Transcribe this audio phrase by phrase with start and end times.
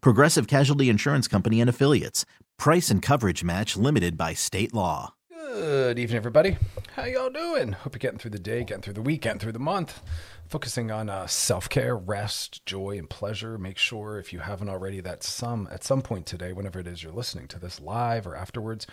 [0.00, 2.24] Progressive Casualty Insurance Company and Affiliates.
[2.58, 5.14] Price and coverage match limited by state law.
[5.30, 6.58] Good evening, everybody.
[6.94, 7.72] How y'all doing?
[7.72, 10.02] Hope you're getting through the day, getting through the week, getting through the month.
[10.48, 13.58] Focusing on uh, self-care, rest, joy, and pleasure.
[13.58, 17.02] Make sure, if you haven't already, that some at some point today, whenever it is
[17.02, 18.86] you're listening to this live or afterwards,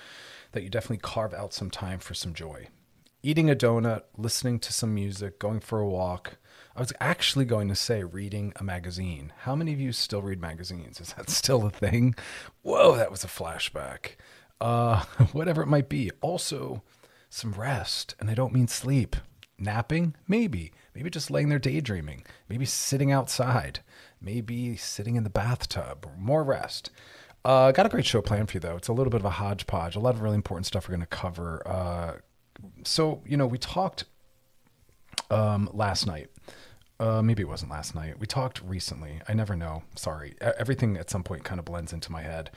[0.53, 2.67] that you definitely carve out some time for some joy.
[3.21, 6.37] Eating a donut, listening to some music, going for a walk.
[6.75, 9.31] I was actually going to say reading a magazine.
[9.41, 10.99] How many of you still read magazines?
[10.99, 12.15] Is that still a thing?
[12.61, 14.15] Whoa, that was a flashback
[14.63, 16.09] uh, whatever it might be.
[16.21, 16.81] Also,
[17.29, 19.15] some rest, and I don't mean sleep.
[19.59, 20.71] Napping, maybe.
[20.95, 22.25] Maybe just laying there daydreaming.
[22.49, 23.81] Maybe sitting outside.
[24.19, 26.09] Maybe sitting in the bathtub.
[26.17, 26.89] More rest.
[27.45, 28.77] Uh, got a great show planned for you, though.
[28.77, 29.95] It's a little bit of a hodgepodge.
[29.95, 31.61] A lot of really important stuff we're going to cover.
[31.67, 32.13] Uh,
[32.83, 34.05] so, you know, we talked
[35.33, 36.29] um, last night.
[36.99, 38.19] Uh, maybe it wasn't last night.
[38.19, 39.19] We talked recently.
[39.27, 39.83] I never know.
[39.95, 40.35] Sorry.
[40.41, 42.51] Everything at some point kind of blends into my head.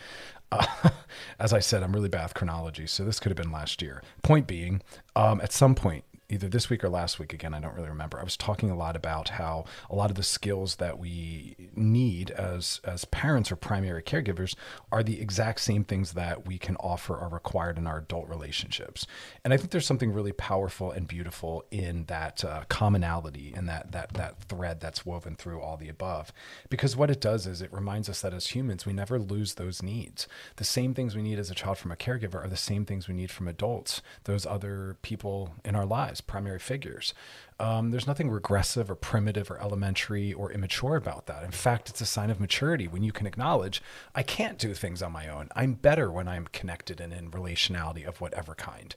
[0.53, 0.91] Uh,
[1.41, 4.03] as I said, I'm really bad with chronology, so this could have been last year.
[4.23, 4.83] Point being,
[5.17, 8.19] um, at some point either this week or last week again i don't really remember
[8.19, 12.31] i was talking a lot about how a lot of the skills that we need
[12.33, 14.55] as as parents or primary caregivers
[14.91, 19.07] are the exact same things that we can offer or required in our adult relationships.
[19.45, 23.93] And i think there's something really powerful and beautiful in that uh, commonality and that
[23.93, 26.33] that that thread that's woven through all the above.
[26.69, 29.83] Because what it does is it reminds us that as humans we never lose those
[29.83, 30.27] needs.
[30.57, 33.09] The same things we need as a child from a caregiver are the same things
[33.09, 37.15] we need from adults those other people in our lives primary figures.
[37.59, 41.43] Um, there's nothing regressive or primitive or elementary or immature about that.
[41.43, 43.83] In fact, it's a sign of maturity when you can acknowledge
[44.15, 45.49] I can't do things on my own.
[45.57, 48.95] I'm better when I'm connected and in relationality of whatever kind.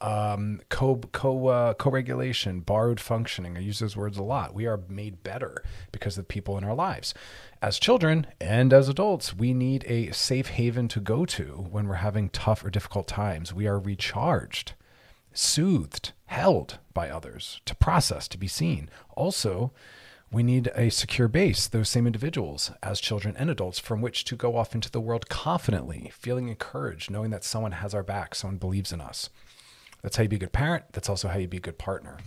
[0.00, 3.56] Um, co co uh, co-regulation, borrowed functioning.
[3.56, 4.54] I use those words a lot.
[4.54, 5.62] We are made better
[5.92, 7.14] because of people in our lives.
[7.60, 11.94] As children and as adults, we need a safe haven to go to when we're
[11.96, 13.52] having tough or difficult times.
[13.52, 14.74] We are recharged
[15.38, 18.88] soothed, held by others, to process, to be seen.
[19.16, 19.72] Also,
[20.30, 24.36] we need a secure base, those same individuals, as children and adults, from which to
[24.36, 28.58] go off into the world confidently, feeling encouraged, knowing that someone has our back, someone
[28.58, 29.30] believes in us.
[30.02, 30.84] That's how you be a good parent.
[30.92, 32.18] That's also how you be a good partner.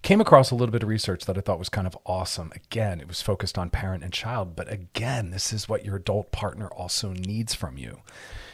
[0.00, 2.50] Came across a little bit of research that I thought was kind of awesome.
[2.54, 6.32] Again, it was focused on parent and child, but again, this is what your adult
[6.32, 8.00] partner also needs from you.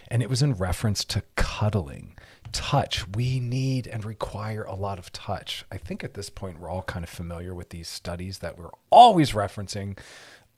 [0.08, 2.16] And it was in reference to cuddling
[2.52, 3.06] touch.
[3.08, 5.64] We need and require a lot of touch.
[5.70, 8.70] I think at this point, we're all kind of familiar with these studies that we're
[8.90, 9.98] always referencing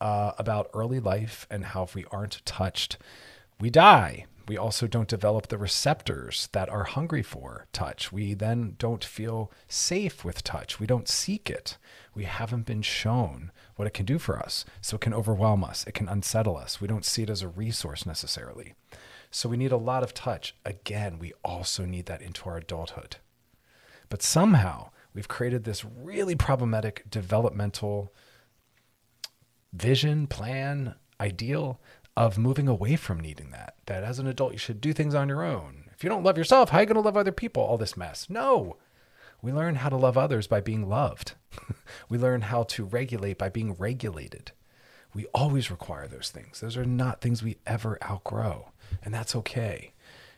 [0.00, 2.98] uh, about early life and how if we aren't touched,
[3.60, 4.26] we die.
[4.46, 8.10] We also don't develop the receptors that are hungry for touch.
[8.10, 10.80] We then don't feel safe with touch.
[10.80, 11.76] We don't seek it.
[12.14, 14.64] We haven't been shown what it can do for us.
[14.80, 16.80] So it can overwhelm us, it can unsettle us.
[16.80, 18.74] We don't see it as a resource necessarily.
[19.30, 20.54] So we need a lot of touch.
[20.64, 23.16] Again, we also need that into our adulthood.
[24.08, 28.12] But somehow we've created this really problematic developmental
[29.72, 31.80] vision, plan, ideal
[32.16, 33.74] of moving away from needing that.
[33.86, 35.84] That as an adult, you should do things on your own.
[35.94, 37.62] If you don't love yourself, how are you going to love other people?
[37.62, 38.28] All this mess.
[38.28, 38.76] No.
[39.40, 41.34] We learn how to love others by being loved.
[42.08, 44.52] we learn how to regulate by being regulated.
[45.14, 46.60] We always require those things.
[46.60, 49.92] Those are not things we ever outgrow and that's okay.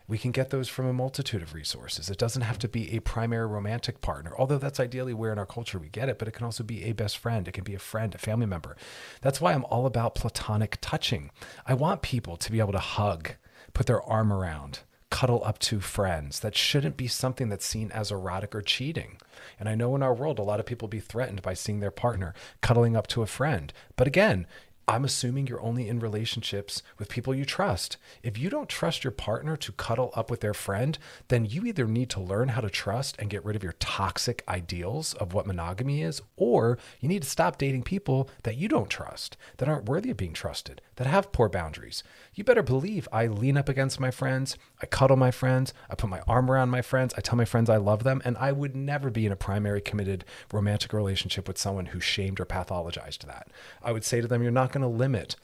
[0.08, 2.10] We can get those from a multitude of resources.
[2.10, 5.46] It doesn't have to be a primary romantic partner, although that's ideally where in our
[5.46, 7.46] culture we get it, but it can also be a best friend.
[7.46, 8.76] It can be a friend, a family member.
[9.20, 11.30] That's why I'm all about platonic touching.
[11.64, 13.34] I want people to be able to hug,
[13.72, 14.80] put their arm around,
[15.10, 16.40] cuddle up to friends.
[16.40, 19.18] That shouldn't be something that's seen as erotic or cheating.
[19.58, 21.90] And I know in our world, a lot of people be threatened by seeing their
[21.90, 23.72] partner cuddling up to a friend.
[23.96, 24.46] But again,
[24.90, 27.96] I'm assuming you're only in relationships with people you trust.
[28.24, 30.98] If you don't trust your partner to cuddle up with their friend,
[31.28, 34.42] then you either need to learn how to trust and get rid of your toxic
[34.48, 38.90] ideals of what monogamy is, or you need to stop dating people that you don't
[38.90, 42.02] trust, that aren't worthy of being trusted, that have poor boundaries.
[42.34, 46.10] You better believe I lean up against my friends, I cuddle my friends, I put
[46.10, 48.74] my arm around my friends, I tell my friends I love them, and I would
[48.74, 53.46] never be in a primary committed romantic relationship with someone who shamed or pathologized that.
[53.84, 55.36] I would say to them, you're not going to limit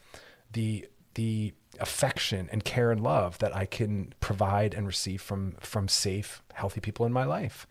[0.53, 5.89] the the affection and care and love that I can provide and receive from from
[5.89, 7.67] safe, healthy people in my life.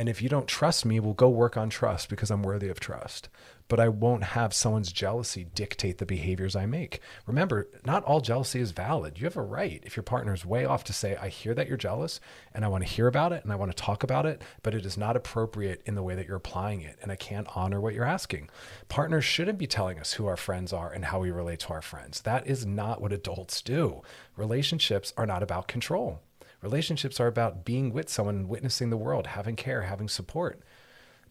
[0.00, 2.80] And if you don't trust me, we'll go work on trust because I'm worthy of
[2.80, 3.28] trust
[3.70, 7.00] but I won't have someone's jealousy dictate the behaviors I make.
[7.24, 9.16] Remember, not all jealousy is valid.
[9.16, 11.68] You have a right, if your partner is way off, to say, I hear that
[11.68, 12.20] you're jealous
[12.52, 14.74] and I want to hear about it and I want to talk about it, but
[14.74, 16.98] it is not appropriate in the way that you're applying it.
[17.00, 18.50] And I can't honor what you're asking.
[18.88, 21.82] Partners shouldn't be telling us who our friends are and how we relate to our
[21.82, 22.22] friends.
[22.22, 24.02] That is not what adults do.
[24.36, 26.20] Relationships are not about control.
[26.62, 30.60] Relationships are about being with someone, witnessing the world, having care, having support,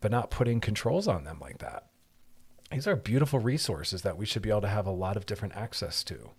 [0.02, 1.90] but not putting controls on them like that
[2.72, 5.56] these are beautiful resources that we should be able to have a lot of different
[5.56, 6.32] access to.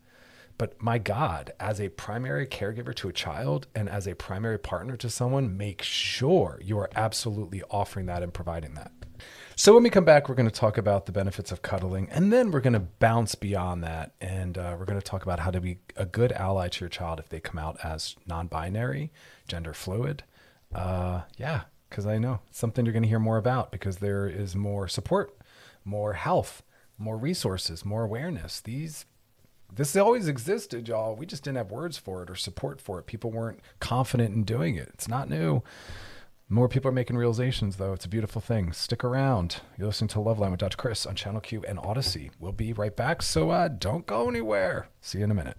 [0.58, 4.96] But my God, as a primary caregiver to a child and as a primary partner
[4.98, 8.92] to someone, make sure you are absolutely offering that and providing that.
[9.60, 12.32] So, when we come back, we're going to talk about the benefits of cuddling, and
[12.32, 14.14] then we're going to bounce beyond that.
[14.18, 16.88] And uh, we're going to talk about how to be a good ally to your
[16.88, 19.12] child if they come out as non binary,
[19.46, 20.22] gender fluid.
[20.74, 24.26] Uh, yeah, because I know it's something you're going to hear more about because there
[24.26, 25.36] is more support
[25.84, 26.62] more health,
[26.96, 28.60] more resources, more awareness.
[28.60, 29.04] These
[29.70, 31.14] this always existed, y'all.
[31.14, 33.04] We just didn't have words for it or support for it.
[33.04, 34.88] People weren't confident in doing it.
[34.94, 35.62] It's not new.
[36.52, 37.92] More people are making realizations, though.
[37.92, 38.72] It's a beautiful thing.
[38.72, 39.60] Stick around.
[39.78, 40.76] You're listening to Loveline with Dr.
[40.76, 42.32] Chris on Channel Q and Odyssey.
[42.40, 44.88] We'll be right back, so uh, don't go anywhere.
[45.00, 45.58] See you in a minute.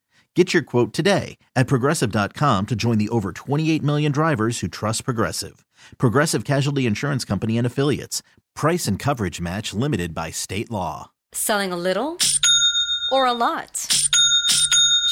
[0.35, 5.03] Get your quote today at progressive.com to join the over 28 million drivers who trust
[5.03, 5.65] Progressive.
[5.97, 8.23] Progressive Casualty Insurance Company and Affiliates.
[8.55, 11.11] Price and coverage match limited by state law.
[11.33, 12.17] Selling a little
[13.11, 13.87] or a lot?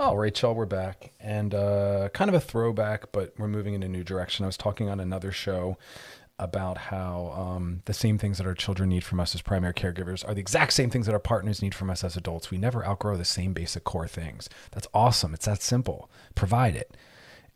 [0.00, 1.12] Right, y'all, we're back.
[1.20, 4.44] And uh, kind of a throwback, but we're moving in a new direction.
[4.44, 5.76] I was talking on another show
[6.38, 10.26] about how um, the same things that our children need from us as primary caregivers
[10.26, 12.50] are the exact same things that our partners need from us as adults.
[12.50, 14.48] We never outgrow the same basic core things.
[14.70, 15.34] That's awesome.
[15.34, 16.10] It's that simple.
[16.34, 16.96] Provide it.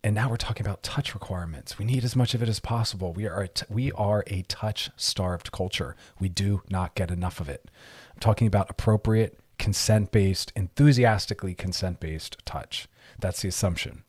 [0.03, 1.79] And now we're talking about touch requirements.
[1.79, 3.11] We need as much of it as possible.
[3.11, 5.95] We are a t- we are a touch starved culture.
[6.19, 7.71] We do not get enough of it.
[8.13, 12.87] I'm talking about appropriate, consent based, enthusiastically consent based touch.
[13.19, 14.03] That's the assumption.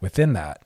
[0.00, 0.62] Within that,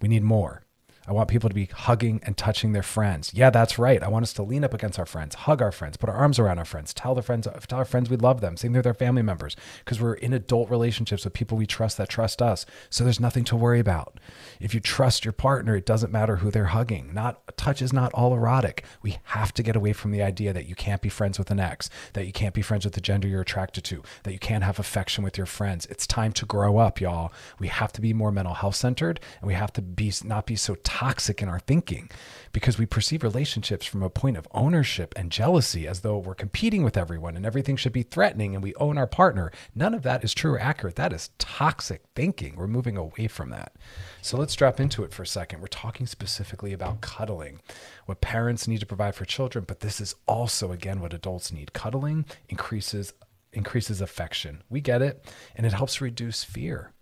[0.00, 0.62] we need more.
[1.06, 3.32] I want people to be hugging and touching their friends.
[3.34, 4.02] Yeah, that's right.
[4.02, 6.38] I want us to lean up against our friends, hug our friends, put our arms
[6.38, 8.56] around our friends, tell their friends, tell our friends we love them.
[8.56, 12.08] Same with our family members, because we're in adult relationships with people we trust that
[12.08, 12.66] trust us.
[12.90, 14.20] So there's nothing to worry about.
[14.60, 17.12] If you trust your partner, it doesn't matter who they're hugging.
[17.14, 18.84] Not touch is not all erotic.
[19.02, 21.60] We have to get away from the idea that you can't be friends with an
[21.60, 24.64] ex, that you can't be friends with the gender you're attracted to, that you can't
[24.64, 25.86] have affection with your friends.
[25.86, 27.32] It's time to grow up, y'all.
[27.58, 30.56] We have to be more mental health centered, and we have to be not be
[30.56, 32.10] so toxic in our thinking
[32.50, 36.82] because we perceive relationships from a point of ownership and jealousy as though we're competing
[36.82, 39.52] with everyone and everything should be threatening and we own our partner.
[39.72, 40.96] None of that is true or accurate.
[40.96, 42.56] That is toxic thinking.
[42.56, 43.76] We're moving away from that.
[44.20, 45.60] So let's drop into it for a second.
[45.60, 47.60] We're talking specifically about cuddling,
[48.06, 51.72] what parents need to provide for children, but this is also again what adults need.
[51.72, 53.12] Cuddling increases
[53.52, 54.62] increases affection.
[54.68, 56.92] We get it, and it helps reduce fear.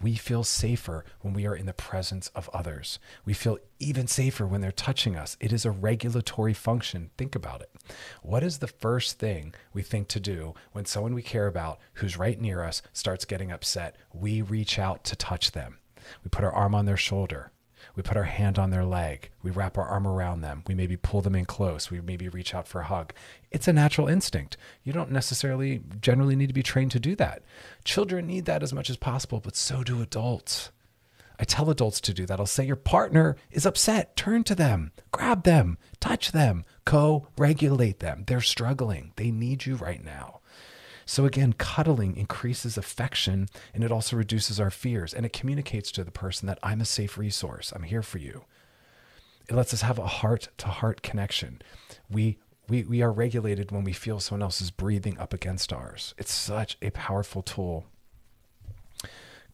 [0.00, 2.98] We feel safer when we are in the presence of others.
[3.24, 5.36] We feel even safer when they're touching us.
[5.40, 7.10] It is a regulatory function.
[7.18, 7.70] Think about it.
[8.22, 12.16] What is the first thing we think to do when someone we care about who's
[12.16, 13.96] right near us starts getting upset?
[14.12, 15.78] We reach out to touch them.
[16.22, 17.50] We put our arm on their shoulder.
[17.94, 19.30] We put our hand on their leg.
[19.42, 20.62] We wrap our arm around them.
[20.66, 21.90] We maybe pull them in close.
[21.90, 23.12] We maybe reach out for a hug.
[23.50, 24.56] It's a natural instinct.
[24.82, 27.42] You don't necessarily generally need to be trained to do that.
[27.84, 30.70] Children need that as much as possible, but so do adults.
[31.40, 32.40] I tell adults to do that.
[32.40, 34.16] I'll say, Your partner is upset.
[34.16, 38.24] Turn to them, grab them, touch them, co regulate them.
[38.26, 39.12] They're struggling.
[39.16, 40.40] They need you right now.
[41.06, 46.04] So again, cuddling increases affection and it also reduces our fears and it communicates to
[46.04, 47.72] the person that I'm a safe resource.
[47.74, 48.44] I'm here for you.
[49.48, 51.62] It lets us have a heart to heart connection.
[52.10, 52.36] We
[52.68, 56.14] we, we are regulated when we feel someone else is breathing up against ours.
[56.18, 57.86] It's such a powerful tool.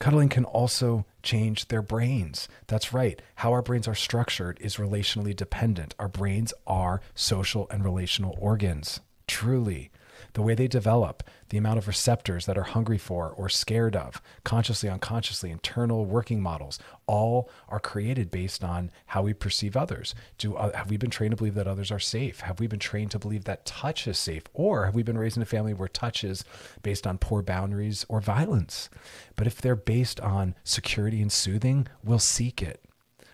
[0.00, 2.48] Cuddling can also change their brains.
[2.66, 3.22] That's right.
[3.36, 5.94] How our brains are structured is relationally dependent.
[5.98, 9.90] Our brains are social and relational organs, truly
[10.34, 14.20] the way they develop, the amount of receptors that are hungry for or scared of,
[14.44, 20.14] consciously, unconsciously, internal working models, all are created based on how we perceive others.
[20.38, 22.40] Do uh, have we been trained to believe that others are safe?
[22.40, 25.36] Have we been trained to believe that touch is safe, or have we been raised
[25.36, 26.44] in a family where touch is
[26.82, 28.88] based on poor boundaries or violence?
[29.36, 32.82] But if they're based on security and soothing, we'll seek it,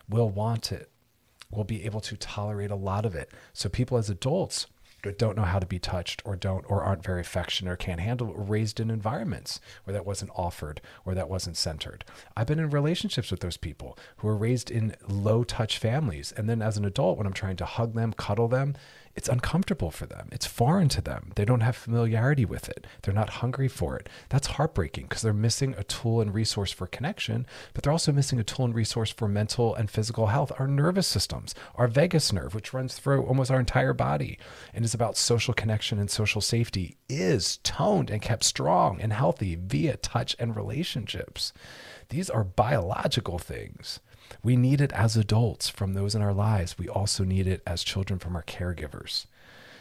[0.08, 0.90] we'll want it,
[1.50, 3.30] we'll be able to tolerate a lot of it.
[3.52, 4.66] So people as adults
[5.18, 8.30] don't know how to be touched or don't or aren't very affectionate or can't handle
[8.30, 12.04] or raised in environments where that wasn't offered or that wasn't centered.
[12.36, 16.32] I've been in relationships with those people who were raised in low touch families.
[16.36, 18.74] And then as an adult, when I'm trying to hug them, cuddle them,
[19.16, 20.28] it's uncomfortable for them.
[20.30, 21.32] It's foreign to them.
[21.34, 22.86] They don't have familiarity with it.
[23.02, 24.08] They're not hungry for it.
[24.28, 28.38] That's heartbreaking because they're missing a tool and resource for connection, but they're also missing
[28.38, 30.52] a tool and resource for mental and physical health.
[30.58, 34.38] Our nervous systems, our vagus nerve, which runs through almost our entire body
[34.72, 39.56] and is about social connection and social safety, is toned and kept strong and healthy
[39.56, 41.52] via touch and relationships.
[42.10, 44.00] These are biological things.
[44.42, 46.78] We need it as adults from those in our lives.
[46.78, 49.26] We also need it as children from our caregivers.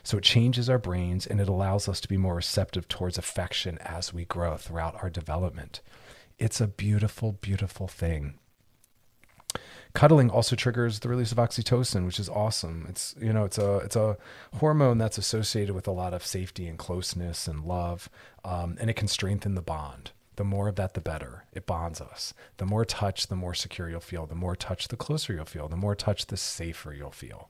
[0.03, 3.77] So it changes our brains and it allows us to be more receptive towards affection
[3.79, 5.81] as we grow throughout our development.
[6.37, 8.35] It's a beautiful, beautiful thing.
[9.93, 12.85] Cuddling also triggers the release of oxytocin, which is awesome.
[12.87, 14.17] It's you know it's a it's a
[14.59, 18.07] hormone that's associated with a lot of safety and closeness and love,
[18.45, 21.43] um, and it can strengthen the bond the more of that, the better.
[21.51, 22.33] It bonds us.
[22.55, 24.25] The more touch, the more secure you'll feel.
[24.25, 25.67] The more touch, the closer you'll feel.
[25.67, 27.49] The more touch, the safer you'll feel.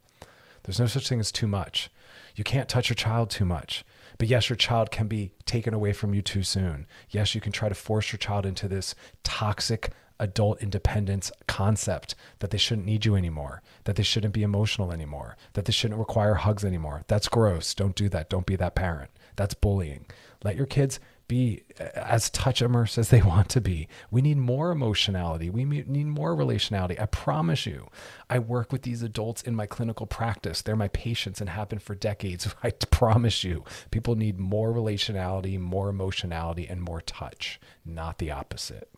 [0.64, 1.92] There's no such thing as too much.
[2.36, 3.86] You can't touch your child too much.
[4.18, 6.88] But yes, your child can be taken away from you too soon.
[7.12, 12.50] Yes, you can try to force your child into this toxic adult independence concept that
[12.50, 16.34] they shouldn't need you anymore, that they shouldn't be emotional anymore, that they shouldn't require
[16.34, 17.04] hugs anymore.
[17.08, 17.76] That's gross.
[17.76, 18.32] Don't do that.
[18.32, 19.12] Don't be that parent.
[19.36, 20.08] That's bullying.
[20.44, 23.88] Let your kids be as touch immersed as they want to be.
[24.12, 25.50] We need more emotionality.
[25.50, 27.00] We need more relationality.
[27.00, 27.88] I promise you,
[28.30, 30.62] I work with these adults in my clinical practice.
[30.62, 32.54] They're my patients and have been for decades.
[32.64, 38.90] I promise you, people need more relationality, more emotionality, and more touch, not the opposite.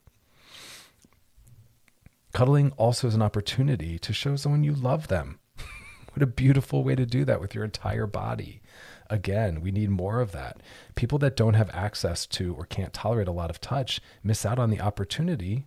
[2.34, 5.40] Cuddling also is an opportunity to show someone you love them.
[6.14, 8.61] what a beautiful way to do that with your entire body
[9.12, 10.62] again, we need more of that.
[10.96, 14.58] People that don't have access to or can't tolerate a lot of touch miss out
[14.58, 15.66] on the opportunity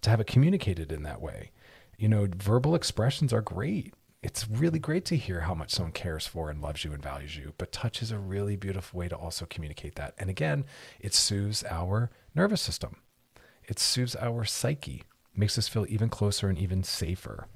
[0.00, 1.52] to have it communicated in that way.
[1.98, 3.94] You know, verbal expressions are great.
[4.22, 7.36] It's really great to hear how much someone cares for and loves you and values
[7.36, 10.14] you, but touch is a really beautiful way to also communicate that.
[10.18, 10.64] And again,
[10.98, 12.96] it soothes our nervous system.
[13.64, 15.04] It soothes our psyche,
[15.36, 17.46] makes us feel even closer and even safer.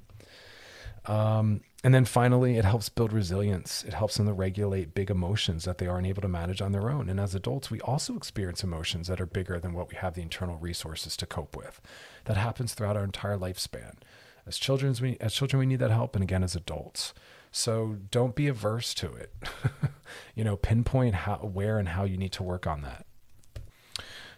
[1.06, 3.82] Um, and then finally, it helps build resilience.
[3.82, 6.88] It helps them to regulate big emotions that they aren't able to manage on their
[6.88, 7.08] own.
[7.08, 10.22] And as adults, we also experience emotions that are bigger than what we have the
[10.22, 11.80] internal resources to cope with.
[12.26, 13.94] That happens throughout our entire lifespan.
[14.46, 17.14] As children, we as children we need that help, and again as adults.
[17.50, 19.32] So don't be averse to it.
[20.36, 23.06] you know, pinpoint how, where, and how you need to work on that.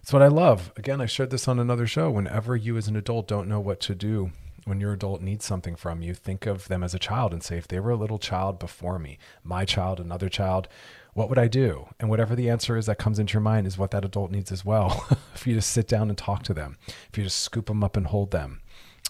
[0.03, 0.73] It's what I love.
[0.77, 2.11] Again, I shared this on another show.
[2.11, 4.33] Whenever you as an adult don't know what to do
[4.65, 7.57] when your adult needs something from you, think of them as a child and say,
[7.57, 10.69] if they were a little child before me, my child, another child,
[11.13, 11.89] what would I do?
[12.01, 14.51] And whatever the answer is that comes into your mind is what that adult needs
[14.51, 14.89] as well.
[15.35, 16.77] for you to sit down and talk to them,
[17.13, 18.61] for you to scoop them up and hold them,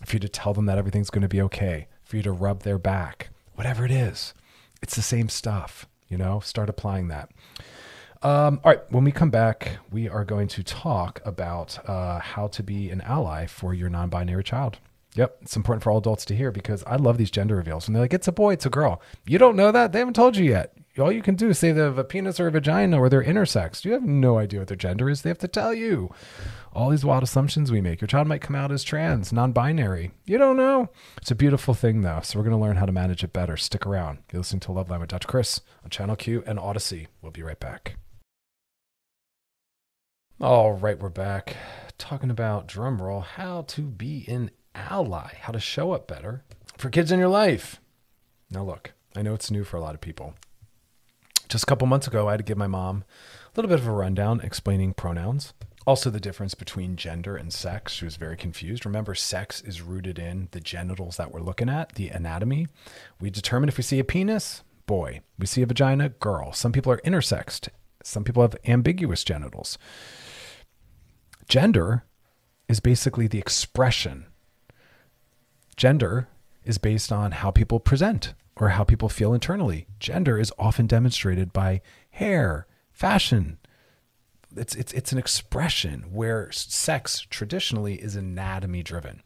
[0.04, 2.62] for you to tell them that everything's going to be okay, for you to rub
[2.62, 4.34] their back, whatever it is,
[4.82, 5.86] it's the same stuff.
[6.08, 7.30] You know, start applying that.
[8.22, 12.46] Um, all right, when we come back, we are going to talk about uh, how
[12.48, 14.78] to be an ally for your non binary child.
[15.14, 17.86] Yep, it's important for all adults to hear because I love these gender reveals.
[17.86, 19.00] And they're like, it's a boy, it's a girl.
[19.26, 19.92] You don't know that?
[19.92, 20.76] They haven't told you yet.
[20.98, 23.22] All you can do is say they have a penis or a vagina or they're
[23.22, 23.84] intersex.
[23.84, 25.22] You have no idea what their gender is.
[25.22, 26.12] They have to tell you.
[26.72, 28.00] All these wild assumptions we make.
[28.00, 30.10] Your child might come out as trans, non binary.
[30.24, 30.90] You don't know.
[31.18, 32.20] It's a beautiful thing, though.
[32.22, 33.56] So we're going to learn how to manage it better.
[33.56, 34.18] Stick around.
[34.32, 35.28] You're listening to Love Line with Dr.
[35.28, 37.08] Chris on Channel Q and Odyssey.
[37.22, 37.96] We'll be right back.
[40.40, 41.56] All right, we're back
[41.96, 46.42] talking about drumroll how to be an ally, how to show up better
[46.76, 47.80] for kids in your life.
[48.50, 50.34] Now, look, I know it's new for a lot of people.
[51.48, 53.04] Just a couple months ago, I had to give my mom
[53.46, 55.52] a little bit of a rundown explaining pronouns.
[55.86, 57.92] Also, the difference between gender and sex.
[57.92, 58.86] She was very confused.
[58.86, 62.66] Remember, sex is rooted in the genitals that we're looking at, the anatomy.
[63.20, 65.20] We determine if we see a penis, boy.
[65.38, 66.52] We see a vagina, girl.
[66.52, 67.68] Some people are intersexed.
[68.02, 69.76] Some people have ambiguous genitals.
[71.48, 72.04] Gender
[72.68, 74.26] is basically the expression
[75.76, 76.28] Gender
[76.64, 79.86] is based on how people present or how people feel internally.
[79.98, 83.58] Gender is often demonstrated by hair, fashion.
[84.56, 89.20] It's, it's, it's an expression where sex traditionally is anatomy driven.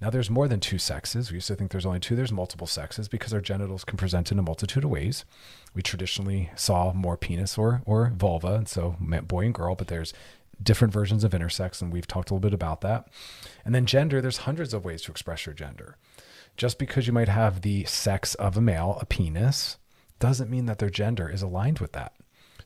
[0.00, 1.30] Now, there's more than two sexes.
[1.30, 4.32] We used to think there's only two, there's multiple sexes because our genitals can present
[4.32, 5.26] in a multitude of ways.
[5.74, 9.88] We traditionally saw more penis or, or vulva, and so meant boy and girl, but
[9.88, 10.14] there's
[10.62, 13.08] different versions of intersex, and we've talked a little bit about that.
[13.64, 15.96] And then gender, there's hundreds of ways to express your gender.
[16.56, 19.78] Just because you might have the sex of a male, a penis,
[20.18, 22.12] doesn't mean that their gender is aligned with that.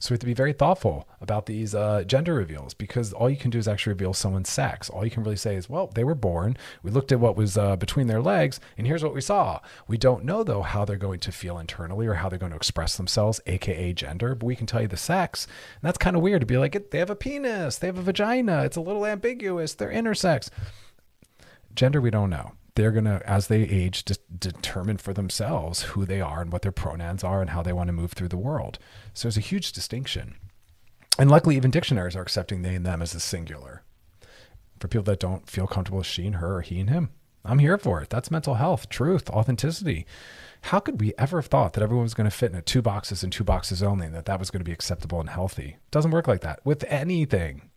[0.05, 3.39] So we have to be very thoughtful about these uh, gender reveals because all you
[3.39, 4.91] can do is actually reveal someone's sex.
[4.91, 6.59] All you can really say is, well, they were born.
[6.83, 9.61] We looked at what was uh, between their legs, and here's what we saw.
[9.89, 12.57] We don't know, though, how they're going to feel internally or how they're going to
[12.57, 15.47] express themselves, AKA gender, but we can tell you the sex.
[15.47, 18.03] And that's kind of weird to be like, they have a penis, they have a
[18.03, 18.63] vagina.
[18.65, 19.73] It's a little ambiguous.
[19.73, 20.51] They're intersex.
[21.75, 26.21] Gender, we don't know they're going to, as they age, determine for themselves who they
[26.21, 28.79] are and what their pronouns are and how they want to move through the world.
[29.13, 30.37] So there's a huge distinction.
[31.19, 33.83] And luckily, even dictionaries are accepting they and them as a singular.
[34.81, 37.11] For people that don't feel comfortable with she and her or he and him,
[37.45, 38.11] I'm here for it.
[38.11, 40.07] That's mental health, truth, authenticity.
[40.63, 42.83] How could we ever have thought that everyone was going to fit in a two
[42.83, 45.77] boxes and two boxes only, and that that was going to be acceptable and healthy?
[45.91, 47.71] Doesn't work like that with anything.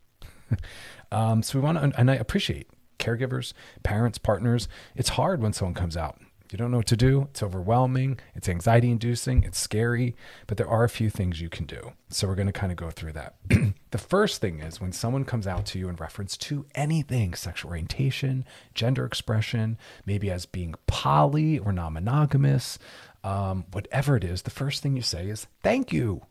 [1.12, 4.67] um, so we want to, and I appreciate caregivers, parents, partners.
[4.95, 6.19] It's hard when someone comes out.
[6.51, 7.27] You don't know what to do.
[7.31, 8.19] It's overwhelming.
[8.33, 9.43] It's anxiety inducing.
[9.43, 10.15] It's scary.
[10.45, 11.93] But there are a few things you can do.
[12.10, 13.36] So we're going to kind of go through that.
[13.91, 17.71] the first thing is when someone comes out to you in reference to anything sexual
[17.71, 22.79] orientation, gender expression, maybe as being poly or non monogamous,
[23.23, 26.21] um, whatever it is, the first thing you say is thank you.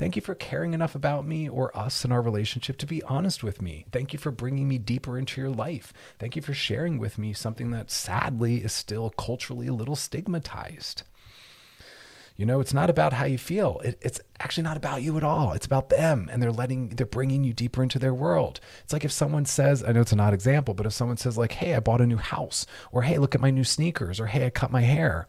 [0.00, 3.44] Thank you for caring enough about me or us and our relationship to be honest
[3.44, 3.84] with me.
[3.92, 5.92] Thank you for bringing me deeper into your life.
[6.18, 11.02] Thank you for sharing with me something that sadly is still culturally a little stigmatized.
[12.34, 13.82] You know, it's not about how you feel.
[13.84, 15.52] It, it's actually not about you at all.
[15.52, 18.58] It's about them, and they're letting, they're bringing you deeper into their world.
[18.82, 21.36] It's like if someone says, I know it's an odd example, but if someone says
[21.36, 24.28] like, "Hey, I bought a new house," or "Hey, look at my new sneakers," or
[24.28, 25.28] "Hey, I cut my hair,"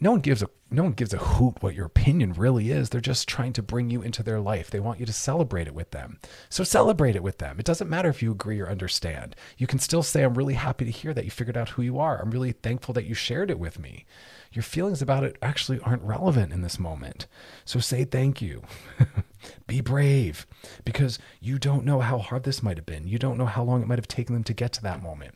[0.00, 2.88] no one gives a no one gives a hoot what your opinion really is.
[2.88, 4.70] They're just trying to bring you into their life.
[4.70, 6.20] They want you to celebrate it with them.
[6.48, 7.58] So celebrate it with them.
[7.58, 9.34] It doesn't matter if you agree or understand.
[9.58, 11.98] You can still say, I'm really happy to hear that you figured out who you
[11.98, 12.22] are.
[12.22, 14.06] I'm really thankful that you shared it with me.
[14.52, 17.26] Your feelings about it actually aren't relevant in this moment.
[17.64, 18.62] So say thank you.
[19.66, 20.46] Be brave
[20.84, 23.08] because you don't know how hard this might have been.
[23.08, 25.34] You don't know how long it might have taken them to get to that moment.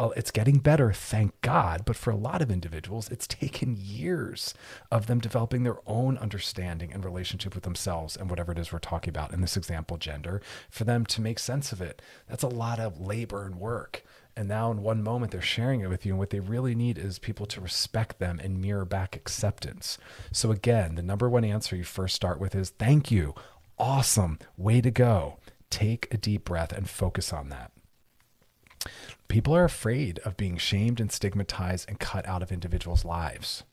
[0.00, 1.84] It's getting better, thank God.
[1.84, 4.54] But for a lot of individuals, it's taken years
[4.92, 8.78] of them developing their own understanding and relationship with themselves and whatever it is we're
[8.78, 12.00] talking about in this example, gender, for them to make sense of it.
[12.28, 14.04] That's a lot of labor and work.
[14.36, 16.12] And now, in one moment, they're sharing it with you.
[16.12, 19.98] And what they really need is people to respect them and mirror back acceptance.
[20.30, 23.34] So, again, the number one answer you first start with is thank you.
[23.80, 24.38] Awesome.
[24.56, 25.38] Way to go.
[25.70, 27.72] Take a deep breath and focus on that.
[29.28, 33.64] People are afraid of being shamed and stigmatized and cut out of individuals' lives.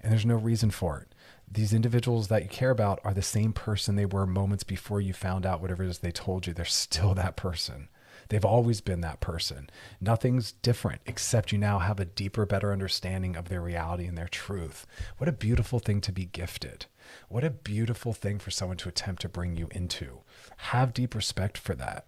[0.00, 1.14] And there's no reason for it.
[1.50, 5.12] These individuals that you care about are the same person they were moments before you
[5.12, 6.52] found out whatever it is they told you.
[6.52, 7.88] They're still that person.
[8.28, 9.68] They've always been that person.
[10.00, 14.28] Nothing's different except you now have a deeper, better understanding of their reality and their
[14.28, 14.86] truth.
[15.18, 16.86] What a beautiful thing to be gifted.
[17.28, 20.20] What a beautiful thing for someone to attempt to bring you into.
[20.56, 22.06] Have deep respect for that.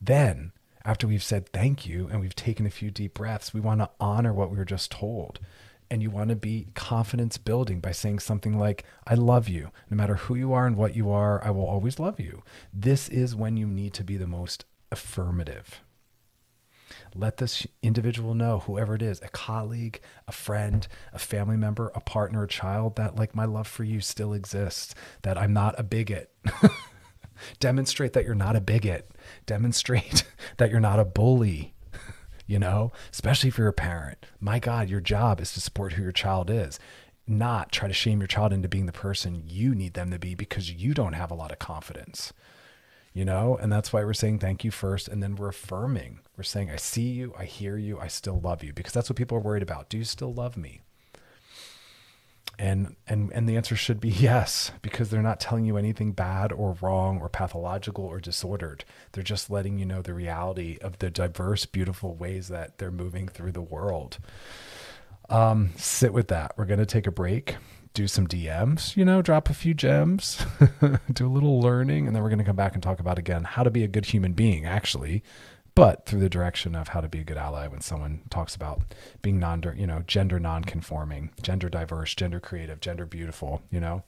[0.00, 0.52] Then,
[0.84, 3.90] after we've said thank you and we've taken a few deep breaths, we want to
[4.00, 5.40] honor what we were just told.
[5.90, 9.70] And you want to be confidence building by saying something like, I love you.
[9.88, 12.42] No matter who you are and what you are, I will always love you.
[12.72, 15.80] This is when you need to be the most affirmative.
[17.14, 22.00] Let this individual know, whoever it is, a colleague, a friend, a family member, a
[22.00, 25.82] partner, a child, that like my love for you still exists, that I'm not a
[25.82, 26.30] bigot.
[27.60, 29.10] Demonstrate that you're not a bigot.
[29.46, 30.24] Demonstrate
[30.56, 31.74] that you're not a bully,
[32.46, 34.24] you know, especially if you're a parent.
[34.40, 36.78] My God, your job is to support who your child is,
[37.26, 40.34] not try to shame your child into being the person you need them to be
[40.34, 42.32] because you don't have a lot of confidence
[43.18, 43.58] you know?
[43.60, 46.20] And that's why we're saying thank you first and then we're affirming.
[46.36, 47.34] We're saying i see you.
[47.36, 47.98] I hear you.
[47.98, 48.72] I still love you.
[48.72, 49.88] Because that's what people are worried about.
[49.88, 50.82] Do you still love me
[52.58, 56.52] and and and the answer should be yes because they're not telling you anything bad
[56.52, 58.84] or wrong or pathological or disordered.
[59.12, 63.28] They're just letting you know the reality of the diverse beautiful ways that they're moving
[63.28, 64.18] through the world.
[65.28, 66.52] Um, sit with that.
[66.56, 67.56] We're going to take a break
[67.94, 70.44] do some DMs, you know, drop a few gems,
[71.12, 73.42] do a little learning, and then we're going to come back and talk about again
[73.42, 75.22] how to be a good human being, actually,
[75.78, 78.82] but through the direction of how to be a good ally when someone talks about
[79.22, 84.02] being non, you know, gender non-conforming, gender diverse, gender creative, gender beautiful, you know.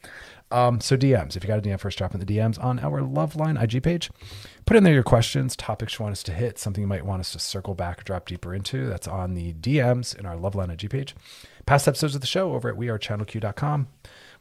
[0.51, 3.03] Um, so DMs, if you got a DM first, drop in the DMs on our
[3.03, 4.11] Loveline IG page.
[4.67, 7.21] Put in there your questions, topics you want us to hit, something you might want
[7.21, 8.89] us to circle back or drop deeper into.
[8.89, 11.15] That's on the DMs in our Loveline IG page.
[11.67, 13.87] Past episodes of the show over at wearechannelq.com.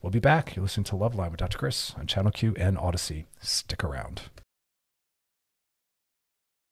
[0.02, 0.56] We'll be back.
[0.56, 1.60] You're listening to Loveline with Dr.
[1.60, 3.28] Chris on Channel Q and Odyssey.
[3.40, 4.24] Stick around.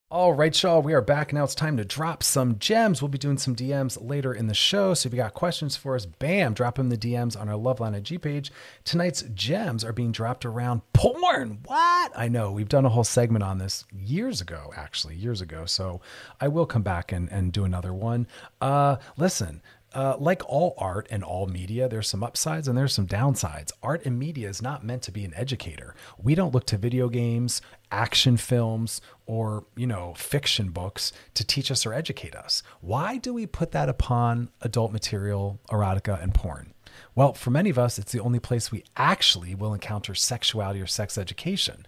[0.09, 1.43] All right, y'all, we are back now.
[1.43, 3.01] It's time to drop some gems.
[3.01, 4.93] We'll be doing some DMs later in the show.
[4.93, 7.93] So if you got questions for us, bam, drop them the DMs on our Loveline
[7.93, 8.49] IG page.
[8.85, 11.59] Tonight's gems are being dropped around porn.
[11.65, 12.13] What?
[12.15, 15.65] I know we've done a whole segment on this years ago, actually, years ago.
[15.65, 15.99] So
[16.39, 18.27] I will come back and, and do another one.
[18.61, 19.61] Uh, listen,
[19.97, 23.71] uh, like all art and all media, there's some upsides and there's some downsides.
[23.81, 25.95] Art and media is not meant to be an educator.
[26.19, 31.71] We don't look to video games, action films, or, you know, fiction books to teach
[31.71, 32.61] us or educate us.
[32.79, 36.75] Why do we put that upon adult material, erotica, and porn?
[37.15, 40.87] Well, for many of us, it's the only place we actually will encounter sexuality or
[40.87, 41.87] sex education.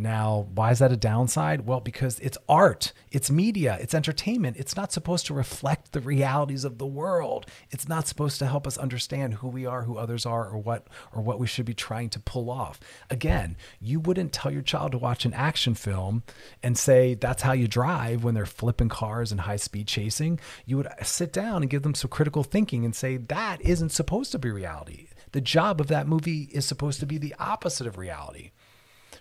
[0.00, 1.66] Now, why is that a downside?
[1.66, 4.56] Well, because it's art, it's media, it's entertainment.
[4.56, 7.44] It's not supposed to reflect the realities of the world.
[7.70, 10.86] It's not supposed to help us understand who we are, who others are, or what
[11.12, 12.80] or what we should be trying to pull off.
[13.10, 16.22] Again, you wouldn't tell your child to watch an action film
[16.62, 20.40] and say that's how you drive when they're flipping cars and high speed chasing.
[20.64, 24.32] You would sit down and give them some critical thinking and say that isn't supposed
[24.32, 25.08] to be reality.
[25.32, 28.50] The job of that movie is supposed to be the opposite of reality.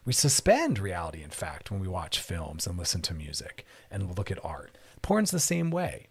[0.05, 4.31] We suspend reality, in fact, when we watch films and listen to music and look
[4.31, 4.77] at art.
[5.01, 6.07] Porn's the same way.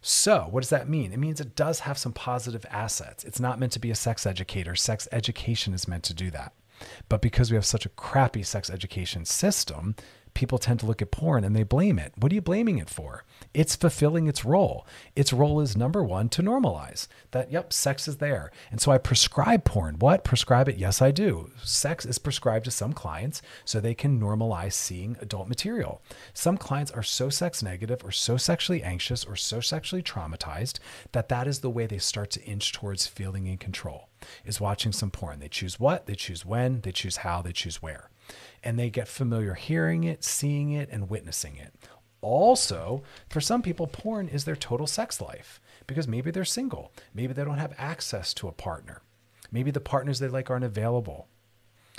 [0.00, 1.12] So, what does that mean?
[1.12, 3.24] It means it does have some positive assets.
[3.24, 4.76] It's not meant to be a sex educator.
[4.76, 6.52] Sex education is meant to do that.
[7.08, 9.96] But because we have such a crappy sex education system,
[10.36, 12.12] people tend to look at porn and they blame it.
[12.16, 13.24] What are you blaming it for?
[13.54, 14.86] It's fulfilling its role.
[15.16, 18.52] Its role is number one to normalize that, yep, sex is there.
[18.70, 19.98] And so I prescribe porn.
[19.98, 20.24] What?
[20.24, 20.76] Prescribe it?
[20.76, 21.50] Yes, I do.
[21.64, 26.02] Sex is prescribed to some clients so they can normalize seeing adult material.
[26.34, 30.80] Some clients are so sex negative or so sexually anxious or so sexually traumatized
[31.12, 34.10] that that is the way they start to inch towards feeling in control
[34.44, 35.38] is watching some porn.
[35.38, 38.10] They choose what, they choose when, they choose how, they choose where.
[38.62, 41.72] And they get familiar hearing it, seeing it, and witnessing it.
[42.20, 46.92] Also, for some people, porn is their total sex life because maybe they're single.
[47.14, 49.02] Maybe they don't have access to a partner.
[49.52, 51.28] Maybe the partners they like aren't available.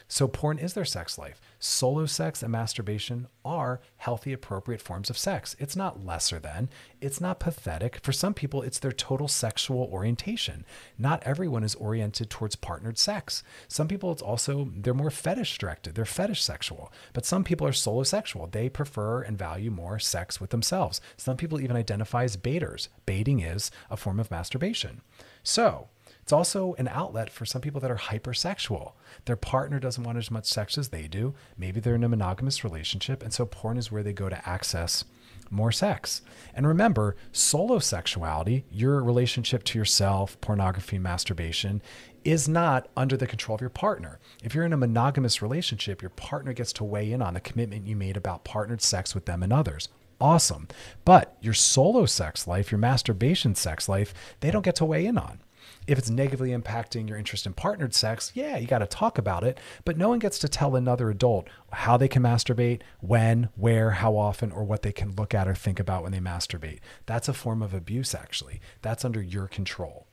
[0.09, 1.41] So, porn is their sex life.
[1.59, 5.55] Solo sex and masturbation are healthy, appropriate forms of sex.
[5.59, 6.69] It's not lesser than,
[7.01, 7.99] it's not pathetic.
[8.03, 10.65] For some people, it's their total sexual orientation.
[10.97, 13.43] Not everyone is oriented towards partnered sex.
[13.67, 16.91] Some people, it's also, they're more fetish directed, they're fetish sexual.
[17.11, 18.47] But some people are solo sexual.
[18.47, 21.01] They prefer and value more sex with themselves.
[21.17, 22.87] Some people even identify as baiters.
[23.05, 25.01] Baiting is a form of masturbation.
[25.43, 25.89] So,
[26.27, 28.91] it's also an outlet for some people that are hypersexual.
[29.23, 31.33] Their partner doesn't want as much sex as they do.
[31.57, 33.23] Maybe they're in a monogamous relationship.
[33.23, 35.05] And so porn is where they go to access
[35.49, 36.21] more sex.
[36.53, 41.81] And remember, solo sexuality, your relationship to yourself, pornography, masturbation,
[42.25, 44.19] is not under the control of your partner.
[44.43, 47.87] If you're in a monogamous relationship, your partner gets to weigh in on the commitment
[47.87, 49.87] you made about partnered sex with them and others.
[50.19, 50.67] Awesome.
[51.05, 55.17] But your solo sex life, your masturbation sex life, they don't get to weigh in
[55.17, 55.39] on
[55.87, 59.43] if it's negatively impacting your interest in partnered sex, yeah, you got to talk about
[59.43, 59.59] it.
[59.85, 64.17] But no one gets to tell another adult how they can masturbate, when, where, how
[64.17, 66.79] often, or what they can look at or think about when they masturbate.
[67.05, 68.59] That's a form of abuse, actually.
[68.81, 70.06] That's under your control.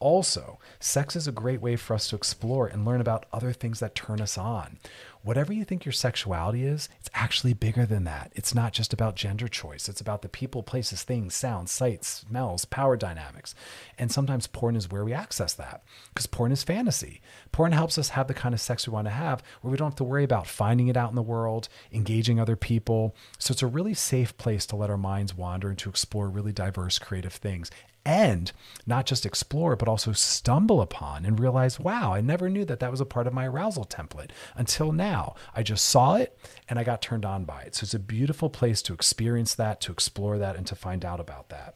[0.00, 3.80] Also, sex is a great way for us to explore and learn about other things
[3.80, 4.78] that turn us on.
[5.22, 8.32] Whatever you think your sexuality is, it's actually bigger than that.
[8.36, 12.64] It's not just about gender choice, it's about the people, places, things, sounds, sights, smells,
[12.64, 13.56] power dynamics.
[13.98, 15.82] And sometimes porn is where we access that
[16.14, 17.20] because porn is fantasy.
[17.50, 19.90] Porn helps us have the kind of sex we want to have where we don't
[19.90, 23.16] have to worry about finding it out in the world, engaging other people.
[23.38, 26.52] So it's a really safe place to let our minds wander and to explore really
[26.52, 27.70] diverse creative things
[28.08, 28.52] and
[28.86, 32.90] not just explore, but also stumble upon and realize, wow, I never knew that that
[32.90, 35.34] was a part of my arousal template until now.
[35.54, 36.38] I just saw it
[36.70, 37.74] and I got turned on by it.
[37.74, 41.20] So it's a beautiful place to experience that, to explore that, and to find out
[41.20, 41.74] about that.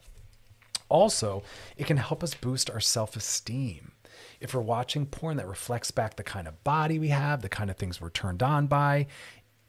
[0.89, 1.43] Also,
[1.77, 3.91] it can help us boost our self esteem.
[4.39, 7.69] If we're watching porn that reflects back the kind of body we have, the kind
[7.69, 9.05] of things we're turned on by,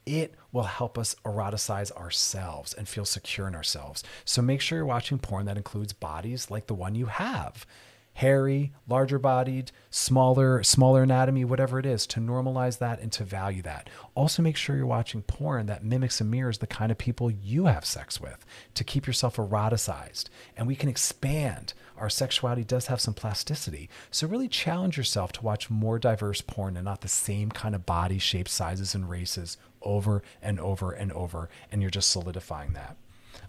[0.05, 4.03] it will help us eroticize ourselves and feel secure in ourselves.
[4.23, 7.65] So make sure you're watching porn that includes bodies like the one you have.
[8.13, 13.61] Hairy, larger bodied, smaller, smaller anatomy, whatever it is, to normalize that and to value
[13.63, 13.89] that.
[14.15, 17.65] Also, make sure you're watching porn that mimics and mirrors the kind of people you
[17.65, 20.29] have sex with to keep yourself eroticized.
[20.55, 21.73] And we can expand.
[21.97, 23.89] Our sexuality does have some plasticity.
[24.11, 27.85] So, really challenge yourself to watch more diverse porn and not the same kind of
[27.85, 31.49] body, shape, sizes, and races over and over and over.
[31.71, 32.97] And you're just solidifying that.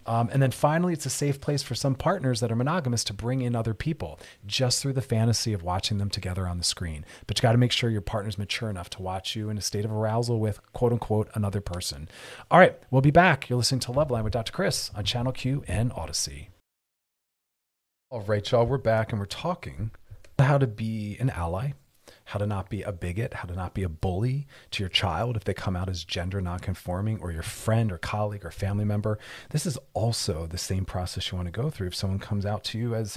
[0.07, 3.13] Um, and then finally, it's a safe place for some partners that are monogamous to
[3.13, 7.05] bring in other people just through the fantasy of watching them together on the screen.
[7.27, 9.63] But you got to make sure your partner's mature enough to watch you in a
[9.63, 12.09] state of arousal with quote unquote another person.
[12.51, 13.49] All right, we'll be back.
[13.49, 14.53] You're listening to Loveline with Dr.
[14.53, 16.51] Chris on Channel Q and Odyssey.
[18.11, 19.91] All right, y'all, we're back and we're talking
[20.39, 21.73] how to be an ally
[22.27, 25.37] how to not be a bigot, how to not be a bully to your child
[25.37, 29.19] if they come out as gender nonconforming or your friend or colleague or family member.
[29.51, 32.65] This is also the same process you want to go through if someone comes out
[32.65, 33.17] to you as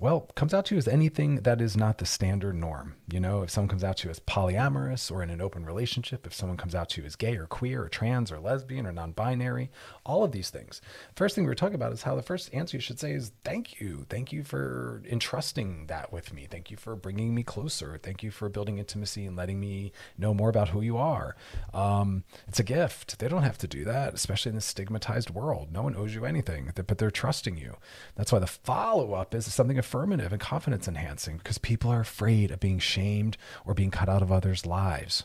[0.00, 2.94] well, comes out to you as anything that is not the standard norm.
[3.12, 6.26] You know, if someone comes out to you as polyamorous or in an open relationship,
[6.26, 8.92] if someone comes out to you as gay or queer or trans or lesbian or
[8.92, 9.70] non binary,
[10.06, 10.80] all of these things.
[11.14, 13.32] First thing we are talking about is how the first answer you should say is
[13.44, 14.06] thank you.
[14.08, 16.48] Thank you for entrusting that with me.
[16.50, 18.00] Thank you for bringing me closer.
[18.02, 21.36] Thank you for building intimacy and letting me know more about who you are.
[21.74, 23.18] Um, it's a gift.
[23.18, 25.70] They don't have to do that, especially in this stigmatized world.
[25.70, 27.76] No one owes you anything, but they're trusting you.
[28.16, 32.52] That's why the follow up is something affirmative and confidence enhancing because people are afraid
[32.52, 35.24] of being shamed or being cut out of others' lives.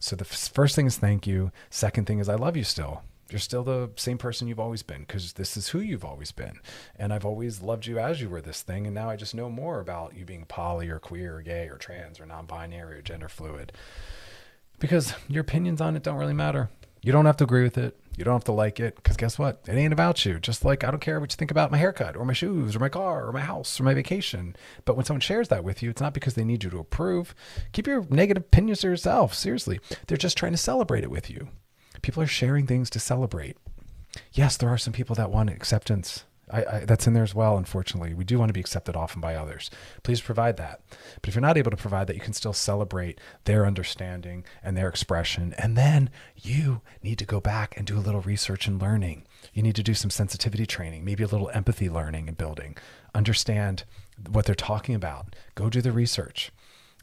[0.00, 1.50] So the first thing is thank you.
[1.70, 3.02] Second thing is I love you still.
[3.30, 6.58] You're still the same person you've always been because this is who you've always been.
[6.94, 8.84] And I've always loved you as you were this thing.
[8.84, 11.78] And now I just know more about you being poly or queer or gay or
[11.78, 13.72] trans or non binary or gender fluid
[14.78, 16.68] because your opinions on it don't really matter.
[17.02, 17.98] You don't have to agree with it.
[18.16, 19.60] You don't have to like it because guess what?
[19.66, 20.38] It ain't about you.
[20.38, 22.78] Just like I don't care what you think about my haircut or my shoes or
[22.78, 24.54] my car or my house or my vacation.
[24.84, 27.34] But when someone shares that with you, it's not because they need you to approve.
[27.72, 29.34] Keep your negative opinions to yourself.
[29.34, 29.80] Seriously.
[30.06, 31.48] They're just trying to celebrate it with you.
[32.02, 33.56] People are sharing things to celebrate.
[34.32, 36.24] yes, there are some people that want acceptance.
[36.52, 37.56] I, I, that's in there as well.
[37.56, 39.70] Unfortunately, we do want to be accepted often by others.
[40.02, 40.80] Please provide that.
[41.20, 44.76] But if you're not able to provide that, you can still celebrate their understanding and
[44.76, 45.54] their expression.
[45.58, 49.24] And then you need to go back and do a little research and learning.
[49.54, 52.76] You need to do some sensitivity training, maybe a little empathy learning and building.
[53.14, 53.84] Understand
[54.30, 55.34] what they're talking about.
[55.54, 56.52] Go do the research.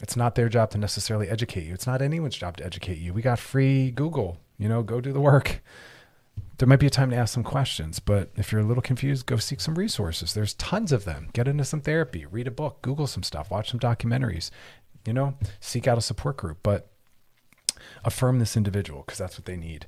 [0.02, 1.74] It's not their job to necessarily educate you.
[1.74, 3.14] It's not anyone's job to educate you.
[3.14, 4.38] We got free Google.
[4.58, 5.62] You know, go do the work
[6.58, 9.26] there might be a time to ask some questions, but if you're a little confused,
[9.26, 10.34] go seek some resources.
[10.34, 11.30] There's tons of them.
[11.34, 14.52] Get into some therapy, read a book, Google some stuff, watch some documentaries,
[15.06, 16.90] you know, seek out a support group, but
[18.04, 19.86] affirm this individual because that's what they need.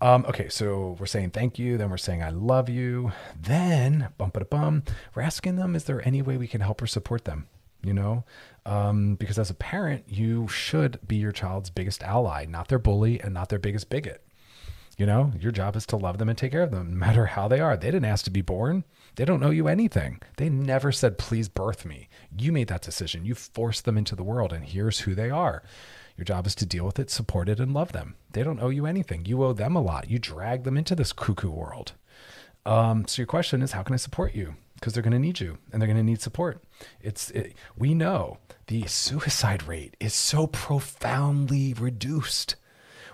[0.00, 4.36] Um, okay, so we're saying thank you, then we're saying I love you, then bump
[4.36, 4.82] it a bum,
[5.14, 7.46] we're asking them, is there any way we can help or support them?
[7.84, 8.24] You know,
[8.64, 13.20] um, because as a parent, you should be your child's biggest ally, not their bully
[13.20, 14.24] and not their biggest bigot.
[15.02, 17.26] You know, your job is to love them and take care of them, no matter
[17.26, 17.76] how they are.
[17.76, 18.84] They didn't ask to be born.
[19.16, 20.20] They don't know you anything.
[20.36, 22.08] They never said, please birth me.
[22.38, 23.24] You made that decision.
[23.24, 25.64] You forced them into the world, and here's who they are.
[26.16, 28.14] Your job is to deal with it, support it, and love them.
[28.30, 29.24] They don't owe you anything.
[29.24, 30.08] You owe them a lot.
[30.08, 31.94] You drag them into this cuckoo world.
[32.64, 34.54] Um, so your question is, how can I support you?
[34.76, 36.62] Because they're going to need you, and they're going to need support.
[37.00, 38.38] It's it, we know
[38.68, 42.54] the suicide rate is so profoundly reduced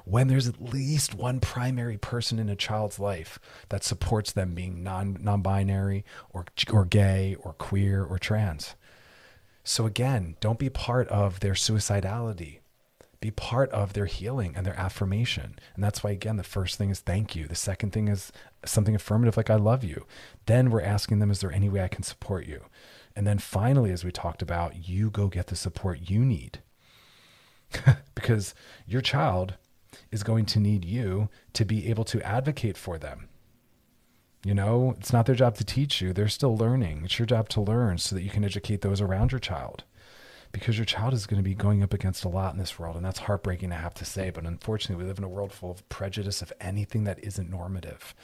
[0.09, 4.83] when there's at least one primary person in a child's life that supports them being
[4.83, 8.75] non non-binary or or gay or queer or trans.
[9.65, 12.61] So again, don't be part of their suicidality.
[13.21, 15.59] Be part of their healing and their affirmation.
[15.75, 17.47] And that's why again the first thing is thank you.
[17.47, 18.33] The second thing is
[18.65, 20.07] something affirmative like I love you.
[20.47, 22.63] Then we're asking them is there any way I can support you?
[23.15, 26.63] And then finally as we talked about, you go get the support you need.
[28.15, 28.55] because
[28.87, 29.57] your child
[30.11, 33.29] is going to need you to be able to advocate for them.
[34.45, 37.03] You know, it's not their job to teach you, they're still learning.
[37.05, 39.85] It's your job to learn so that you can educate those around your child.
[40.51, 42.97] Because your child is going to be going up against a lot in this world,
[42.97, 44.31] and that's heartbreaking to have to say.
[44.31, 48.15] But unfortunately, we live in a world full of prejudice of anything that isn't normative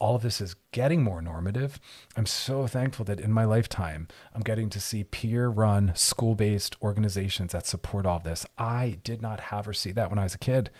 [0.00, 1.78] all of this is getting more normative.
[2.16, 6.74] I'm so thankful that in my lifetime, I'm getting to see peer run, school based
[6.82, 8.46] organizations that support all this.
[8.58, 10.70] I did not have or see that when I was a kid.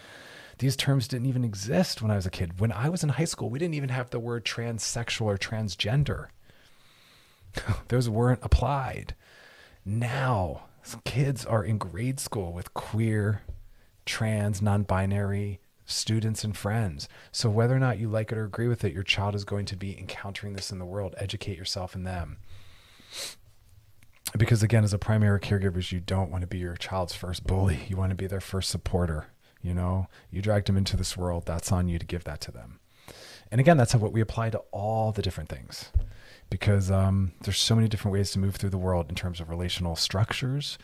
[0.59, 2.61] These terms didn't even exist when I was a kid.
[2.61, 6.28] When I was in high school, we didn't even have the word transsexual or transgender.
[7.88, 9.14] Those weren't applied.
[9.85, 10.62] Now,
[11.04, 13.42] kids are in grade school with queer,
[14.04, 15.60] trans, non binary,
[15.90, 17.09] students and friends.
[17.33, 19.66] So whether or not you like it or agree with it, your child is going
[19.66, 21.14] to be encountering this in the world.
[21.18, 22.38] Educate yourself and them.
[24.37, 27.81] Because again, as a primary caregivers, you don't want to be your child's first bully.
[27.88, 29.29] You want to be their first supporter.
[29.61, 31.44] You know, you dragged them into this world.
[31.46, 32.81] That's on you to give that to them.
[33.50, 35.90] And again, that's what we apply to all the different things
[36.50, 39.48] because um, there's so many different ways to move through the world in terms of
[39.48, 40.79] relational structures,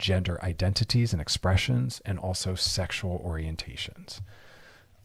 [0.00, 4.20] gender identities and expressions, and also sexual orientations.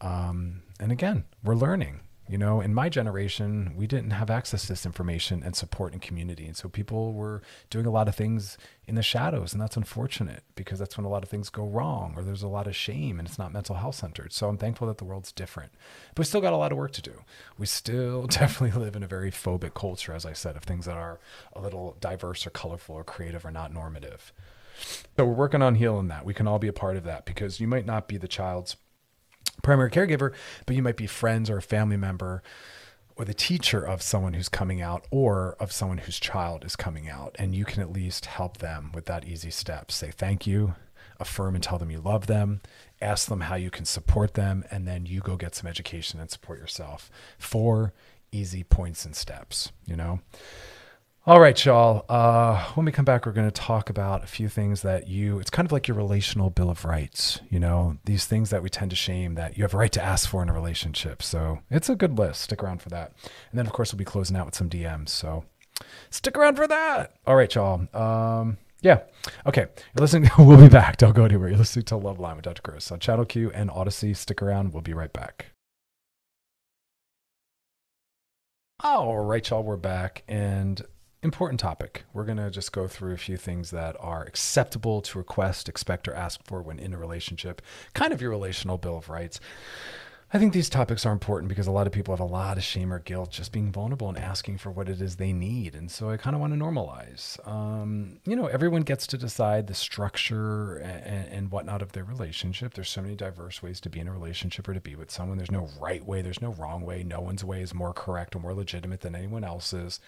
[0.01, 1.99] Um, and again, we're learning.
[2.27, 6.01] You know, in my generation, we didn't have access to this information and support and
[6.01, 6.47] community.
[6.47, 9.53] And so people were doing a lot of things in the shadows.
[9.53, 12.47] And that's unfortunate because that's when a lot of things go wrong or there's a
[12.47, 14.33] lot of shame and it's not mental health centered.
[14.33, 15.73] So I'm thankful that the world's different.
[16.15, 17.21] But we still got a lot of work to do.
[17.59, 20.97] We still definitely live in a very phobic culture, as I said, of things that
[20.97, 21.19] are
[21.53, 24.33] a little diverse or colorful or creative or not normative.
[25.17, 26.25] So we're working on healing that.
[26.25, 28.75] We can all be a part of that because you might not be the child's
[29.63, 30.33] primary caregiver,
[30.65, 32.43] but you might be friends or a family member
[33.15, 37.09] or the teacher of someone who's coming out or of someone whose child is coming
[37.09, 37.35] out.
[37.39, 39.91] And you can at least help them with that easy step.
[39.91, 40.75] Say thank you,
[41.19, 42.61] affirm and tell them you love them,
[43.01, 46.29] ask them how you can support them, and then you go get some education and
[46.29, 47.09] support yourself.
[47.37, 47.93] Four
[48.31, 50.19] easy points and steps, you know?
[51.27, 52.05] All right, y'all.
[52.07, 55.39] Uh, when we come back, we're going to talk about a few things that you,
[55.39, 58.69] it's kind of like your relational bill of rights, you know, these things that we
[58.69, 61.23] tend to shame that you have a right to ask for in a relationship.
[61.23, 62.41] So it's a good list.
[62.41, 63.13] Stick around for that.
[63.49, 65.09] And then, of course, we'll be closing out with some DMs.
[65.09, 65.45] So
[66.11, 67.15] stick around for that.
[67.25, 67.87] All right, y'all.
[67.95, 68.99] Um, yeah.
[69.47, 69.65] Okay.
[69.95, 70.29] You're listening.
[70.37, 70.97] we'll be back.
[70.97, 71.49] Don't go anywhere.
[71.49, 72.61] You're listening to Loveline with Dr.
[72.61, 74.15] Chris on Channel Q and Audacy.
[74.15, 74.73] Stick around.
[74.73, 75.47] We'll be right back.
[78.79, 79.63] All right, y'all.
[79.63, 80.21] We're back.
[80.27, 80.85] And
[81.25, 82.05] important topic.
[82.13, 86.07] We're going to just go through a few things that are acceptable to request, expect,
[86.07, 87.61] or ask for when in a relationship,
[87.93, 89.39] kind of your relational bill of rights.
[90.33, 92.63] I think these topics are important because a lot of people have a lot of
[92.63, 95.75] shame or guilt just being vulnerable and asking for what it is they need.
[95.75, 97.39] And so I kind of want to normalize.
[97.47, 102.73] Um, you know, everyone gets to decide the structure and, and whatnot of their relationship.
[102.73, 105.37] There's so many diverse ways to be in a relationship or to be with someone.
[105.37, 107.03] There's no right way, there's no wrong way.
[107.03, 109.99] No one's way is more correct or more legitimate than anyone else's.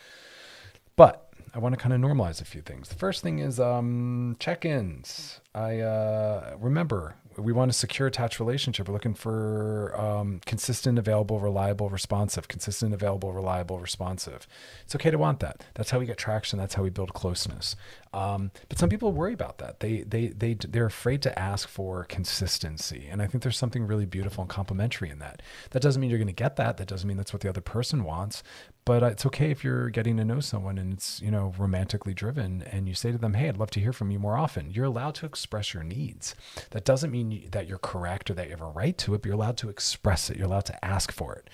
[0.98, 2.89] But I want to kind of normalize a few things.
[2.89, 5.39] The first thing is um, check-ins.
[5.56, 8.88] I uh, remember we want a secure attached relationship.
[8.88, 12.48] We're looking for um, consistent, available, reliable, responsive.
[12.48, 14.48] Consistent, available, reliable, responsive.
[14.84, 15.64] It's okay to want that.
[15.76, 16.58] That's how we get traction.
[16.58, 17.76] That's how we build closeness.
[18.12, 19.80] Um, but some people worry about that.
[19.82, 24.06] They they they they're afraid to ask for consistency, and I think there's something really
[24.06, 25.43] beautiful and complimentary in that.
[25.72, 26.78] That doesn't mean you're going to get that.
[26.78, 28.41] That doesn't mean that's what the other person wants.
[28.88, 32.62] But it's okay if you're getting to know someone and it's you know romantically driven,
[32.62, 34.86] and you say to them, "Hey, I'd love to hear from you more often." You're
[34.86, 36.36] allowed to express your needs.
[36.70, 39.26] That doesn't mean that you're correct or that you have a right to it, but
[39.26, 40.38] you're allowed to express it.
[40.38, 41.50] You're allowed to ask for it.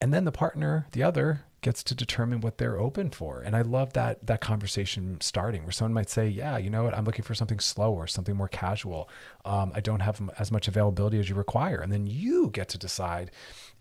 [0.00, 3.40] And then the partner, the other, gets to determine what they're open for.
[3.40, 6.96] And I love that that conversation starting where someone might say, "Yeah, you know what?
[6.96, 9.08] I'm looking for something slower, something more casual.
[9.44, 12.78] Um, I don't have as much availability as you require." And then you get to
[12.78, 13.32] decide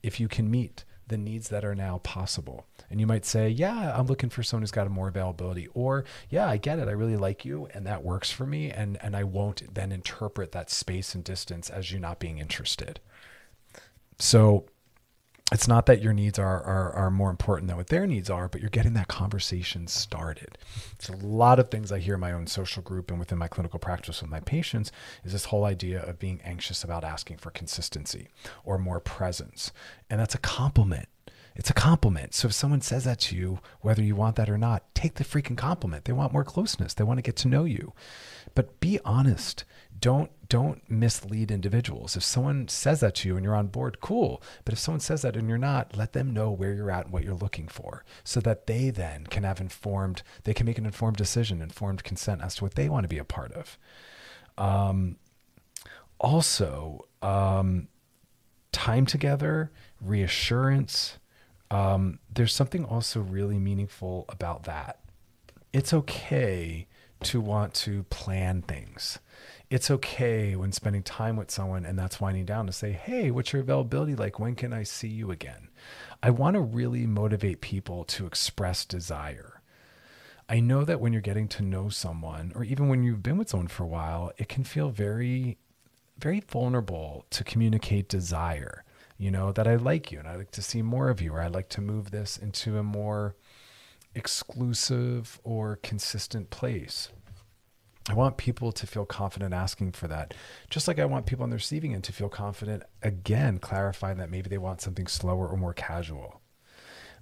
[0.01, 2.65] if you can meet the needs that are now possible.
[2.89, 6.47] And you might say, "Yeah, I'm looking for someone who's got more availability," or "Yeah,
[6.47, 6.87] I get it.
[6.87, 10.51] I really like you, and that works for me." And and I won't then interpret
[10.53, 12.99] that space and distance as you not being interested.
[14.17, 14.65] So
[15.51, 18.47] it's not that your needs are, are are more important than what their needs are,
[18.47, 20.57] but you're getting that conversation started.
[20.93, 23.47] It's a lot of things I hear in my own social group and within my
[23.47, 24.91] clinical practice with my patients
[25.23, 28.29] is this whole idea of being anxious about asking for consistency
[28.63, 29.71] or more presence.
[30.09, 31.07] And that's a compliment.
[31.53, 32.33] It's a compliment.
[32.33, 35.25] So if someone says that to you, whether you want that or not, take the
[35.25, 36.05] freaking compliment.
[36.05, 36.93] They want more closeness.
[36.93, 37.93] They want to get to know you.
[38.55, 39.65] But be honest.
[40.01, 42.17] Don't don't mislead individuals.
[42.17, 44.43] If someone says that to you and you're on board, cool.
[44.65, 47.13] But if someone says that and you're not, let them know where you're at and
[47.13, 50.85] what you're looking for so that they then can have informed, they can make an
[50.85, 53.77] informed decision, informed consent as to what they want to be a part of.
[54.57, 55.15] Um,
[56.19, 57.87] also, um,
[58.73, 59.71] time together,
[60.01, 61.17] reassurance.
[61.69, 64.99] Um, there's something also really meaningful about that.
[65.71, 66.87] It's okay
[67.23, 69.19] to want to plan things
[69.71, 73.53] it's okay when spending time with someone and that's winding down to say, Hey, what's
[73.53, 74.37] your availability like?
[74.37, 75.69] When can I see you again?
[76.21, 79.61] I want to really motivate people to express desire.
[80.49, 83.49] I know that when you're getting to know someone, or even when you've been with
[83.49, 85.57] someone for a while, it can feel very,
[86.19, 88.83] very vulnerable to communicate desire.
[89.17, 91.41] You know, that I like you and I like to see more of you, or
[91.41, 93.37] I'd like to move this into a more
[94.13, 97.07] exclusive or consistent place.
[98.11, 100.33] I want people to feel confident asking for that.
[100.69, 104.29] Just like I want people on the receiving end to feel confident, again, clarifying that
[104.29, 106.41] maybe they want something slower or more casual.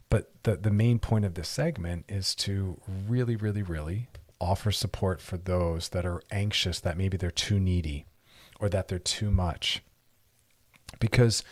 [0.09, 4.07] But the, the main point of this segment is to really, really, really
[4.41, 8.07] offer support for those that are anxious that maybe they're too needy
[8.59, 9.83] or that they're too much.
[10.99, 11.43] Because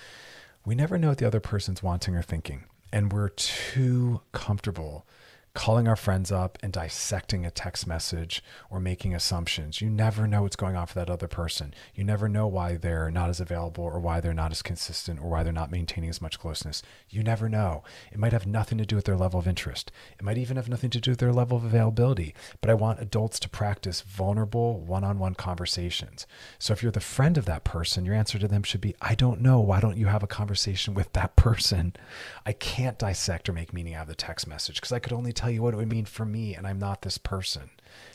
[0.65, 2.63] we never know what the other person's wanting or thinking.
[2.91, 5.05] And we're too comfortable
[5.57, 9.81] calling our friends up and dissecting a text message or making assumptions.
[9.81, 11.73] You never know what's going on for that other person.
[11.95, 15.31] You never know why they're not as available or why they're not as consistent or
[15.31, 16.83] why they're not maintaining as much closeness.
[17.09, 17.83] You never know.
[18.11, 19.91] It might have nothing to do with their level of interest.
[20.19, 22.35] It might even have nothing to do with their level of availability.
[22.61, 26.27] But I want adults to practice vulnerable one on one conversations.
[26.59, 29.15] So if you're the friend of that person, your answer to them should be I
[29.15, 29.59] don't know.
[29.59, 31.95] Why don't you have a conversation with that person?
[32.45, 35.33] I can't dissect or make meaning out of the text message because I could only
[35.33, 37.69] tell tell you what it would mean for me, and I'm not this person.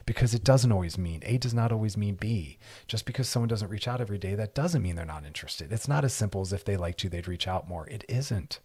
[0.05, 2.59] Because it doesn't always mean A does not always mean B.
[2.87, 5.72] Just because someone doesn't reach out every day, that doesn't mean they're not interested.
[5.72, 7.89] It's not as simple as if they liked you, they'd reach out more.
[7.89, 8.61] It isn't.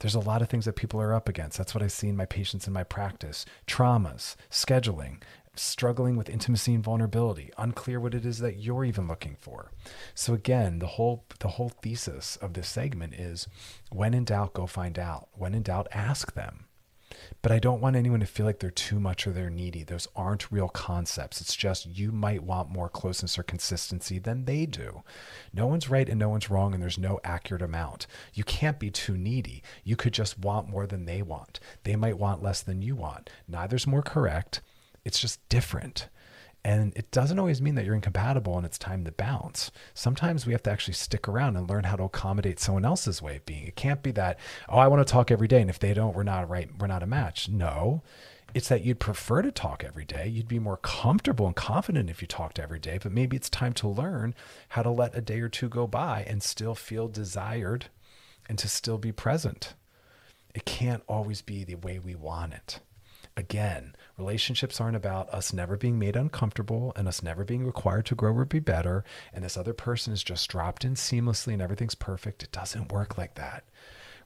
[0.00, 1.56] There's a lot of things that people are up against.
[1.56, 5.22] That's what I see in my patients in my practice traumas, scheduling,
[5.54, 9.70] struggling with intimacy and vulnerability, unclear what it is that you're even looking for.
[10.14, 13.46] So again, the whole the whole thesis of this segment is
[13.90, 15.28] when in doubt go find out.
[15.32, 16.67] When in doubt ask them.
[17.40, 19.84] But I don't want anyone to feel like they're too much or they're needy.
[19.84, 21.40] Those aren't real concepts.
[21.40, 25.02] It's just you might want more closeness or consistency than they do.
[25.52, 28.08] No one's right and no one's wrong, and there's no accurate amount.
[28.34, 29.62] You can't be too needy.
[29.84, 31.60] You could just want more than they want.
[31.84, 33.30] They might want less than you want.
[33.46, 34.60] Neither's more correct.
[35.04, 36.08] It's just different.
[36.64, 39.70] And it doesn't always mean that you're incompatible and it's time to bounce.
[39.94, 43.36] Sometimes we have to actually stick around and learn how to accommodate someone else's way
[43.36, 43.66] of being.
[43.66, 44.38] It can't be that,
[44.68, 45.60] oh, I want to talk every day.
[45.60, 47.48] And if they don't, we're not right, we're not a match.
[47.48, 48.02] No.
[48.54, 50.26] it's that you'd prefer to talk every day.
[50.26, 53.72] You'd be more comfortable and confident if you talked every day, but maybe it's time
[53.74, 54.34] to learn
[54.70, 57.86] how to let a day or two go by and still feel desired
[58.48, 59.74] and to still be present.
[60.54, 62.80] It can't always be the way we want it.
[63.36, 68.14] Again, relationships aren't about us never being made uncomfortable and us never being required to
[68.14, 69.04] grow or be better.
[69.32, 72.42] And this other person is just dropped in seamlessly and everything's perfect.
[72.42, 73.64] It doesn't work like that.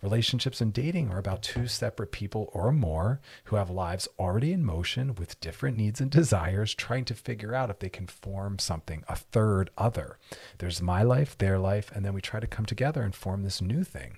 [0.03, 4.64] Relationships and dating are about two separate people or more who have lives already in
[4.64, 9.05] motion with different needs and desires, trying to figure out if they can form something,
[9.09, 10.18] a third other.
[10.59, 13.62] There's my life, their life, and then we try to come together and form this
[13.62, 14.16] new thing.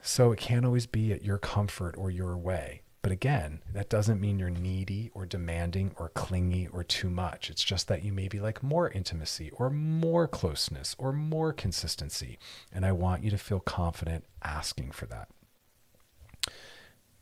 [0.00, 2.83] So it can't always be at your comfort or your way.
[3.04, 7.50] But again, that doesn't mean you're needy or demanding or clingy or too much.
[7.50, 12.38] It's just that you maybe like more intimacy or more closeness or more consistency.
[12.72, 15.28] And I want you to feel confident asking for that.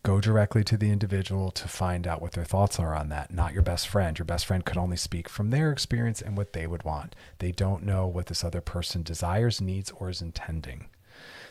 [0.05, 3.53] Go directly to the individual to find out what their thoughts are on that, not
[3.53, 4.16] your best friend.
[4.16, 7.16] Your best friend could only speak from their experience and what they would want.
[7.41, 10.87] They don't know what this other person desires, needs, or is intending.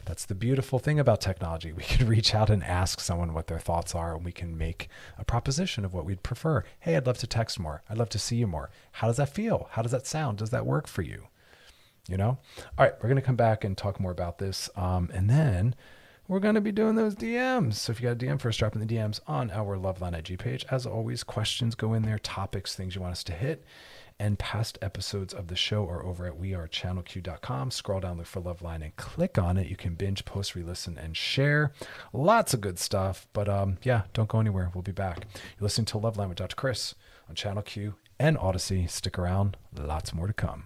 [0.05, 1.71] That's the beautiful thing about technology.
[1.71, 4.89] We can reach out and ask someone what their thoughts are, and we can make
[5.17, 6.63] a proposition of what we'd prefer.
[6.79, 7.83] Hey, I'd love to text more.
[7.89, 8.69] I'd love to see you more.
[8.93, 9.67] How does that feel?
[9.71, 10.37] How does that sound?
[10.37, 11.27] Does that work for you?
[12.07, 12.39] You know?
[12.77, 14.69] All right, we're going to come back and talk more about this.
[14.75, 15.75] Um, and then
[16.27, 17.75] we're going to be doing those DMs.
[17.75, 20.39] So if you got a DM first, drop in the DMs on our Loveline IG
[20.39, 20.65] page.
[20.71, 23.63] As always, questions go in there, topics, things you want us to hit
[24.21, 27.71] and past episodes of the show are over at wearechannelq.com.
[27.71, 29.67] Scroll down, look for Loveline, and click on it.
[29.67, 31.71] You can binge, post, re listen, and share.
[32.13, 33.25] Lots of good stuff.
[33.33, 34.69] But um, yeah, don't go anywhere.
[34.75, 35.25] We'll be back.
[35.33, 36.55] You're listening to Loveline with Dr.
[36.55, 36.93] Chris
[37.27, 38.87] on Channel Q and Audacy.
[38.87, 40.65] Stick around, lots more to come.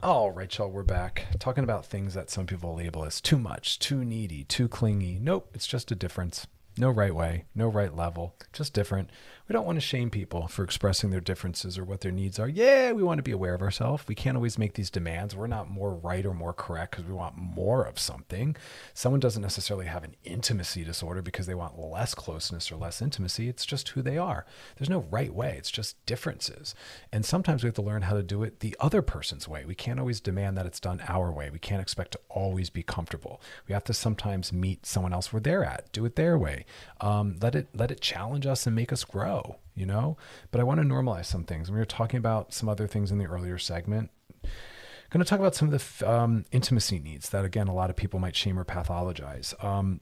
[0.00, 3.80] All right, y'all, we're back talking about things that some people label as too much,
[3.80, 5.18] too needy, too clingy.
[5.20, 6.46] Nope, it's just a difference.
[6.78, 9.10] No right way, no right level, just different.
[9.48, 12.48] We don't want to shame people for expressing their differences or what their needs are.
[12.48, 14.04] Yeah, we want to be aware of ourselves.
[14.06, 15.34] We can't always make these demands.
[15.34, 18.54] We're not more right or more correct because we want more of something.
[18.94, 23.48] Someone doesn't necessarily have an intimacy disorder because they want less closeness or less intimacy.
[23.48, 24.46] It's just who they are.
[24.76, 26.74] There's no right way, it's just differences.
[27.12, 29.64] And sometimes we have to learn how to do it the other person's way.
[29.64, 31.50] We can't always demand that it's done our way.
[31.50, 33.40] We can't expect to always be comfortable.
[33.66, 36.64] We have to sometimes meet someone else where they're at, do it their way.
[37.00, 39.31] Um, let it let it challenge us and make us grow
[39.74, 40.16] you know?
[40.50, 41.70] But I want to normalize some things.
[41.70, 44.10] We were talking about some other things in the earlier segment.
[44.44, 47.90] I'm going to talk about some of the um, intimacy needs that, again, a lot
[47.90, 49.52] of people might shame or pathologize.
[49.62, 50.00] Um,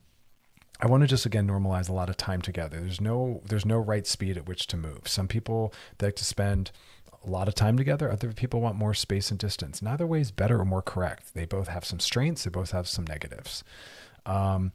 [0.83, 2.81] I want to just again normalize a lot of time together.
[2.81, 5.03] There's no there's no right speed at which to move.
[5.07, 6.71] Some people like to spend
[7.23, 8.11] a lot of time together.
[8.11, 9.83] Other people want more space and distance.
[9.83, 11.35] Neither way is better or more correct.
[11.35, 12.45] They both have some strengths.
[12.45, 13.63] They both have some negatives.
[14.25, 14.73] Um,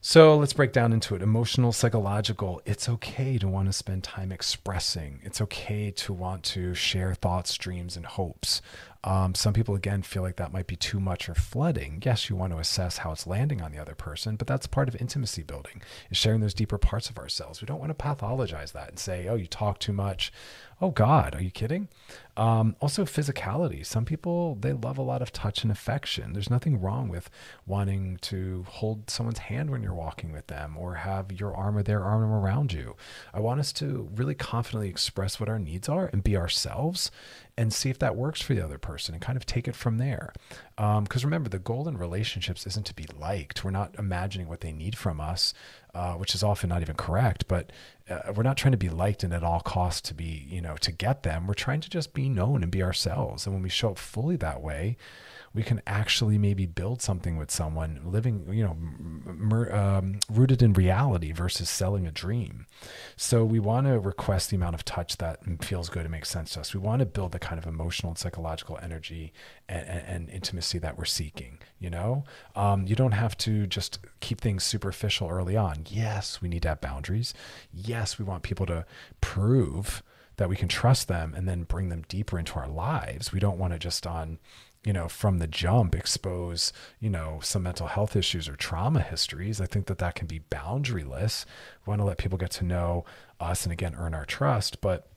[0.00, 1.22] so let's break down into it.
[1.22, 2.60] Emotional, psychological.
[2.64, 5.20] It's okay to want to spend time expressing.
[5.24, 8.62] It's okay to want to share thoughts, dreams, and hopes.
[9.04, 12.02] Um, some people, again, feel like that might be too much or flooding.
[12.04, 14.88] Yes, you want to assess how it's landing on the other person, but that's part
[14.88, 15.80] of intimacy building,
[16.10, 17.60] is sharing those deeper parts of ourselves.
[17.60, 20.32] We don't want to pathologize that and say, oh, you talk too much.
[20.80, 21.88] Oh, God, are you kidding?
[22.36, 23.84] Um, also, physicality.
[23.84, 26.34] Some people, they love a lot of touch and affection.
[26.34, 27.30] There's nothing wrong with
[27.64, 31.82] wanting to hold someone's hand when you're walking with them or have your arm or
[31.82, 32.94] their arm around you.
[33.32, 37.10] I want us to really confidently express what our needs are and be ourselves
[37.56, 39.96] and see if that works for the other person and kind of take it from
[39.96, 40.34] there.
[40.76, 43.64] Because um, remember, the goal in relationships isn't to be liked.
[43.64, 45.54] We're not imagining what they need from us,
[45.96, 47.48] uh, which is often not even correct.
[47.48, 47.72] But
[48.10, 50.76] uh, we're not trying to be liked and at all costs to be, you know,
[50.76, 51.46] to get them.
[51.46, 53.46] We're trying to just be known and be ourselves.
[53.46, 54.98] And when we show up fully that way,
[55.56, 60.74] we can actually maybe build something with someone living, you know, mer, um, rooted in
[60.74, 62.66] reality versus selling a dream.
[63.16, 66.52] So we want to request the amount of touch that feels good and makes sense
[66.52, 66.74] to us.
[66.74, 69.32] We want to build the kind of emotional and psychological energy
[69.66, 71.58] and, and, and intimacy that we're seeking.
[71.78, 75.86] You know, um, you don't have to just keep things superficial early on.
[75.88, 77.32] Yes, we need to have boundaries.
[77.72, 78.84] Yes, we want people to
[79.22, 80.02] prove
[80.36, 83.32] that we can trust them and then bring them deeper into our lives.
[83.32, 84.38] We don't want to just on
[84.86, 89.60] you know, from the jump expose, you know, some mental health issues or trauma histories.
[89.60, 91.44] I think that that can be boundaryless.
[91.84, 93.04] We want to let people get to know
[93.40, 95.08] us and again earn our trust, but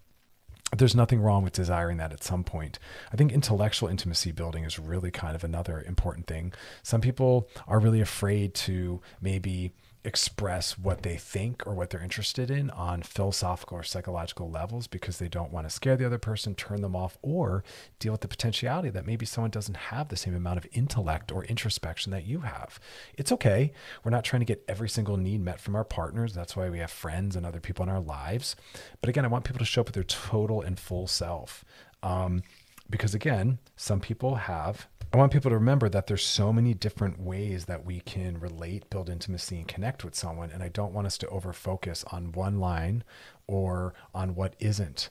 [0.76, 2.80] there's nothing wrong with desiring that at some point.
[3.13, 6.51] I think intellectual intimacy building is really kind of another important thing.
[6.82, 9.74] Some people are really afraid to maybe
[10.04, 15.18] express what they think or what they're interested in on philosophical or psychological levels because
[15.18, 17.64] they don't want to scare the other person, turn them off, or
[18.00, 21.43] deal with the potentiality that maybe someone doesn't have the same amount of intellect or
[21.45, 22.80] introspection that you have.
[23.18, 23.74] It's okay.
[24.04, 26.34] We're not trying to get every single need met from our partners.
[26.34, 28.56] That's why we have friends and other people in our lives.
[29.02, 31.66] But again, I want people to show up with their total and full self.
[32.02, 32.43] Um,
[32.89, 37.20] because again, some people have I want people to remember that there's so many different
[37.20, 40.51] ways that we can relate, build intimacy, and connect with someone.
[40.51, 43.03] And I don't want us to over focus on one line
[43.47, 45.10] or on what isn't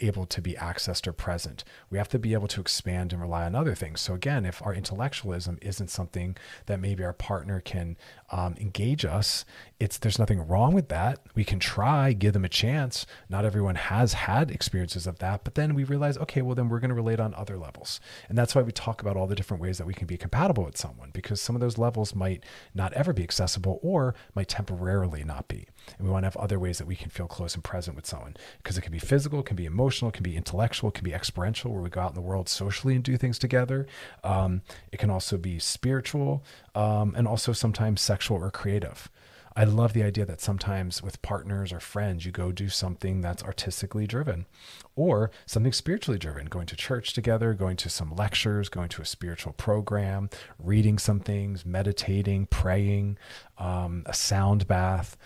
[0.00, 1.64] able to be accessed or present.
[1.90, 4.00] We have to be able to expand and rely on other things.
[4.00, 6.36] So again, if our intellectualism isn't something
[6.66, 7.96] that maybe our partner can
[8.30, 9.44] um, engage us,
[9.80, 11.20] it's there's nothing wrong with that.
[11.34, 13.06] We can try, give them a chance.
[13.28, 16.80] Not everyone has had experiences of that, but then we realize, okay, well then we're
[16.80, 19.62] going to relate on other levels, and that's why we talk about all the different
[19.62, 22.44] ways that we can be compatible with someone because some of those levels might
[22.74, 25.66] not ever be accessible or might temporarily not be.
[25.96, 28.06] And we want to have other ways that we can feel close and present with
[28.06, 30.94] someone because it can be physical, it can be emotional, it can be intellectual, it
[30.94, 33.86] can be experiential, where we go out in the world socially and do things together.
[34.24, 34.62] Um,
[34.92, 39.08] it can also be spiritual um, and also sometimes sexual or creative.
[39.58, 43.42] I love the idea that sometimes with partners or friends, you go do something that's
[43.42, 44.46] artistically driven
[44.94, 49.04] or something spiritually driven, going to church together, going to some lectures, going to a
[49.04, 50.30] spiritual program,
[50.60, 53.18] reading some things, meditating, praying,
[53.58, 55.16] um, a sound bath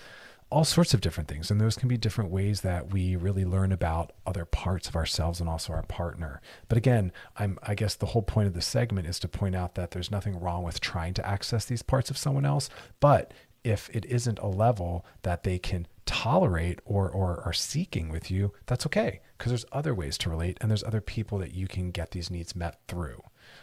[0.52, 1.50] all sorts of different things.
[1.50, 5.40] And those can be different ways that we really learn about other parts of ourselves
[5.40, 6.42] and also our partner.
[6.68, 9.76] But again, I'm, I guess the whole point of the segment is to point out
[9.76, 12.68] that there's nothing wrong with trying to access these parts of someone else.
[13.00, 13.32] But
[13.64, 18.52] if it isn't a level that they can tolerate or, or are seeking with you,
[18.66, 19.20] that's okay.
[19.38, 22.30] Because there's other ways to relate and there's other people that you can get these
[22.30, 23.22] needs met through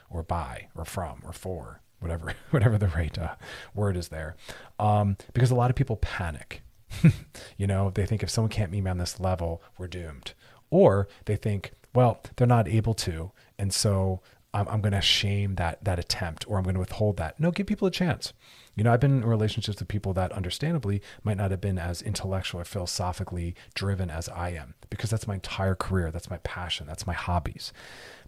[0.09, 3.35] or by or from or for whatever whatever the right uh,
[3.75, 4.35] word is there
[4.79, 6.61] um, because a lot of people panic
[7.57, 10.33] you know, they think if someone can't meet me on this level, we're doomed.
[10.69, 13.31] Or they think, well, they're not able to.
[13.57, 14.21] And so
[14.53, 17.39] I'm, I'm going to shame that, that attempt or I'm going to withhold that.
[17.39, 18.33] No, give people a chance.
[18.75, 22.01] You know, I've been in relationships with people that understandably might not have been as
[22.01, 26.11] intellectual or philosophically driven as I am because that's my entire career.
[26.11, 26.87] That's my passion.
[26.87, 27.73] That's my hobbies.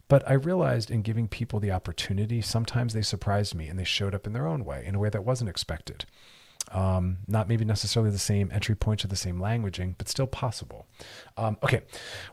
[0.08, 4.14] But I realized in giving people the opportunity, sometimes they surprised me and they showed
[4.14, 6.06] up in their own way in a way that wasn't expected.
[6.72, 10.88] Um, not maybe necessarily the same entry points or the same languaging, but still possible.
[11.38, 11.82] Um, okay,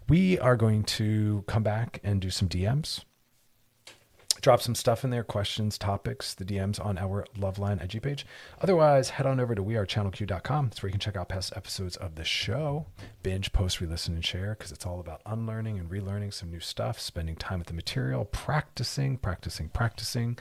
[0.09, 3.05] we are going to come back and do some DMs.
[4.41, 8.25] Drop some stuff in there, questions, topics, the DMs on our Loveline IG page.
[8.61, 10.69] Otherwise, head on over to wearechannelq.com.
[10.69, 12.87] That's where you can check out past episodes of the show,
[13.25, 16.61] binge, post, re listen, and share, because it's all about unlearning and relearning some new
[16.61, 20.39] stuff, spending time with the material, practicing, practicing, practicing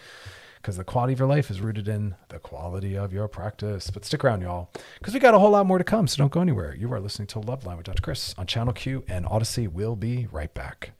[0.67, 3.89] because the quality of your life is rooted in the quality of your practice.
[3.89, 6.09] But stick around, y'all, because we got a whole lot more to come.
[6.09, 6.75] So don't go anywhere.
[6.75, 8.01] You are listening to Loveline with Dr.
[8.01, 9.69] Chris on Channel Q and Audacy.
[9.69, 10.91] We'll be right back.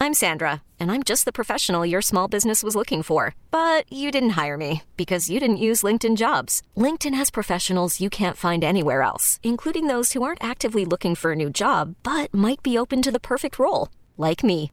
[0.00, 3.36] I'm Sandra, and I'm just the professional your small business was looking for.
[3.52, 6.64] But you didn't hire me because you didn't use LinkedIn jobs.
[6.76, 11.30] LinkedIn has professionals you can't find anywhere else, including those who aren't actively looking for
[11.30, 14.72] a new job but might be open to the perfect role, like me.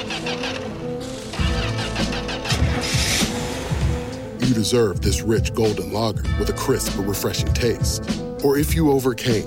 [4.51, 8.03] you deserve this rich golden lager with a crisp but refreshing taste.
[8.43, 9.45] Or if you overcame.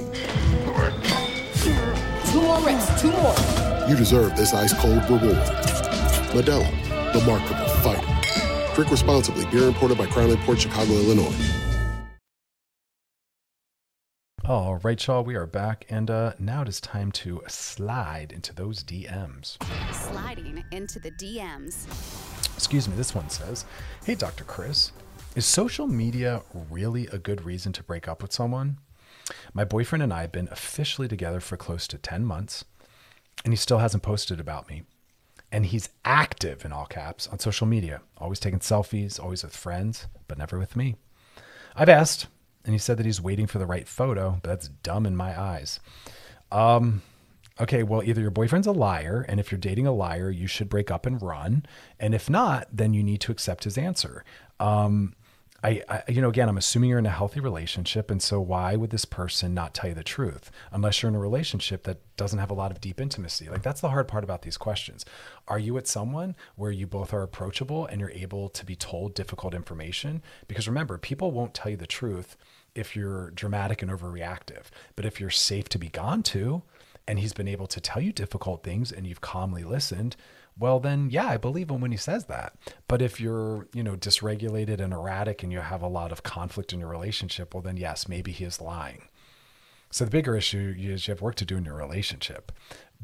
[2.33, 3.35] Two more reps, two more.
[3.87, 5.37] You deserve this ice cold reward.
[6.33, 8.75] Modelo, the Mark of a Fighter.
[8.75, 9.45] Drink responsibly.
[9.51, 11.35] Beer imported by Crown Imports Chicago, Illinois.
[14.47, 18.55] All right, y'all, we are back, and uh, now it is time to slide into
[18.55, 19.59] those DMs.
[19.93, 22.44] Sliding into the DMs.
[22.55, 23.65] Excuse me, this one says
[24.05, 24.45] Hey, Dr.
[24.45, 24.93] Chris,
[25.35, 28.79] is social media really a good reason to break up with someone?
[29.53, 32.65] My boyfriend and I have been officially together for close to 10 months.
[33.45, 34.83] and he still hasn't posted about me.
[35.51, 40.07] And he's active in all caps on social media, always taking selfies, always with friends,
[40.29, 40.97] but never with me.
[41.77, 42.27] I've asked,
[42.65, 45.39] and he said that he's waiting for the right photo, but that's dumb in my
[45.39, 45.81] eyes.
[46.53, 47.03] Um,
[47.61, 50.69] okay, well, either your boyfriend's a liar, and if you're dating a liar, you should
[50.69, 51.65] break up and run.
[52.01, 54.25] And if not, then you need to accept his answer.
[54.59, 55.15] Um,
[55.65, 58.11] I, I, you know, again, I'm assuming you're in a healthy relationship.
[58.11, 61.21] And so why would this person not tell you the truth unless you're in a
[61.21, 63.49] relationship that doesn't have a lot of deep intimacy?
[63.49, 65.07] Like, that's the hard part about these questions.
[65.49, 69.15] Are you with someone where you both are approachable and you're able to be told
[69.15, 70.23] difficult information?
[70.49, 72.37] Because remember, people won't tell you the truth
[72.75, 74.65] if you're dramatic and overreactive.
[74.97, 76.63] But if you're safe to be gone to,
[77.07, 80.17] and he's been able to tell you difficult things and you've calmly listened,
[80.59, 82.55] well then yeah i believe him when he says that.
[82.89, 86.73] But if you're you know dysregulated and erratic and you have a lot of conflict
[86.73, 89.09] in your relationship well then yes maybe he is lying.
[89.91, 92.51] So the bigger issue is you have work to do in your relationship.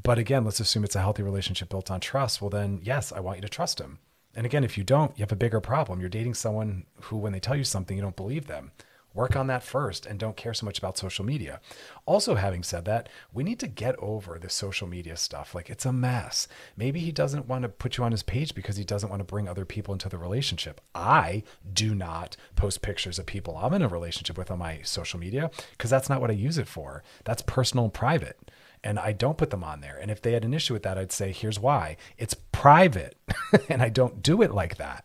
[0.01, 2.41] But again let's assume it's a healthy relationship built on trust.
[2.41, 3.99] Well then yes i want you to trust him.
[4.35, 6.01] And again if you don't you have a bigger problem.
[6.01, 8.73] You're dating someone who when they tell you something you don't believe them
[9.13, 11.61] Work on that first and don't care so much about social media.
[12.07, 15.55] Also, having said that, we need to get over the social media stuff.
[15.55, 16.47] Like, it's a mess.
[16.77, 19.25] Maybe he doesn't want to put you on his page because he doesn't want to
[19.25, 20.81] bring other people into the relationship.
[20.95, 21.43] I
[21.73, 25.51] do not post pictures of people I'm in a relationship with on my social media
[25.73, 27.03] because that's not what I use it for.
[27.25, 28.39] That's personal and private
[28.83, 29.99] and I don't put them on there.
[30.01, 33.17] And if they had an issue with that, I'd say, here's why it's private
[33.69, 35.05] and I don't do it like that.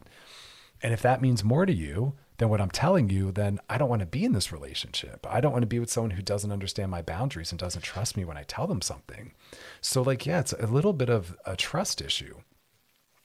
[0.81, 3.89] And if that means more to you, than what I'm telling you, then I don't
[3.89, 5.25] want to be in this relationship.
[5.29, 8.17] I don't want to be with someone who doesn't understand my boundaries and doesn't trust
[8.17, 9.33] me when I tell them something.
[9.81, 12.39] So, like, yeah, it's a little bit of a trust issue.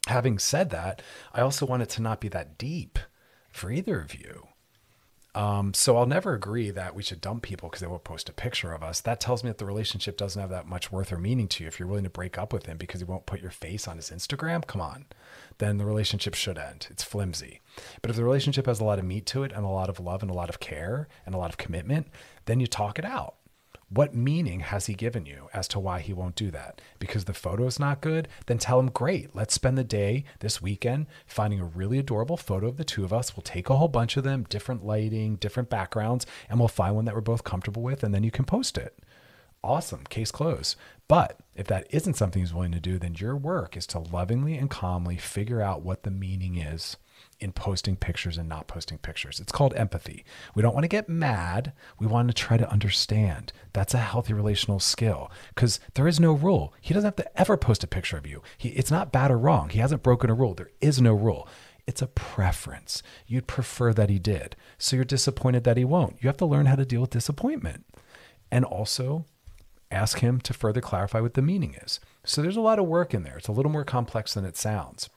[0.07, 1.03] Having said that,
[1.33, 2.99] I also want it to not be that deep
[3.53, 4.49] for either of you.
[5.33, 8.33] Um, so I'll never agree that we should dump people because they won't post a
[8.33, 9.01] picture of us.
[9.01, 11.69] That tells me that the relationship doesn't have that much worth or meaning to you.
[11.69, 13.97] If you're willing to break up with him because he won't put your face on
[13.97, 15.07] his Instagram, come on,
[15.59, 16.89] then the relationship should end.
[16.91, 17.61] It's flimsy.
[18.03, 20.01] But if the relationship has a lot of meat to it and a lot of
[20.01, 22.09] love and a lot of care and a lot of commitment,
[22.47, 23.37] then you talk it out.
[23.93, 26.81] What meaning has he given you as to why he won't do that?
[27.01, 28.29] Because the photo is not good?
[28.47, 32.69] Then tell him, great, let's spend the day this weekend finding a really adorable photo
[32.69, 33.37] of the two of us.
[33.37, 37.05] We'll take a whole bunch of them, different lighting, different backgrounds, and we'll find one
[37.07, 38.97] that we're both comfortable with, and then you can post it.
[39.65, 40.77] Awesome, case closed.
[41.09, 44.57] But if that isn't something he's willing to do, then your work is to lovingly
[44.57, 46.97] and calmly figure out what the meaning is
[47.41, 49.41] in posting pictures and not posting pictures.
[49.41, 50.25] It's called empathy.
[50.55, 51.73] We don't want to get mad.
[51.99, 53.53] We want to try to understand.
[53.73, 56.75] That's a healthy relational skill because there is no rule.
[56.81, 58.43] He doesn't have to ever post a picture of you.
[58.59, 59.71] He, it's not bad or wrong.
[59.71, 60.55] He hasn't broken a rule.
[60.55, 61.49] There is no rule.
[61.87, 63.03] It's a preference.
[63.27, 64.55] You'd prefer that he did.
[64.79, 66.17] So you're disappointed that he won't.
[66.21, 67.87] You have to learn how to deal with disappointment.
[68.51, 69.25] And also,
[69.91, 72.01] ask him to further clarify what the meaning is.
[72.25, 73.39] So there's a lot of work in there.
[73.39, 75.09] It's a little more complex than it sounds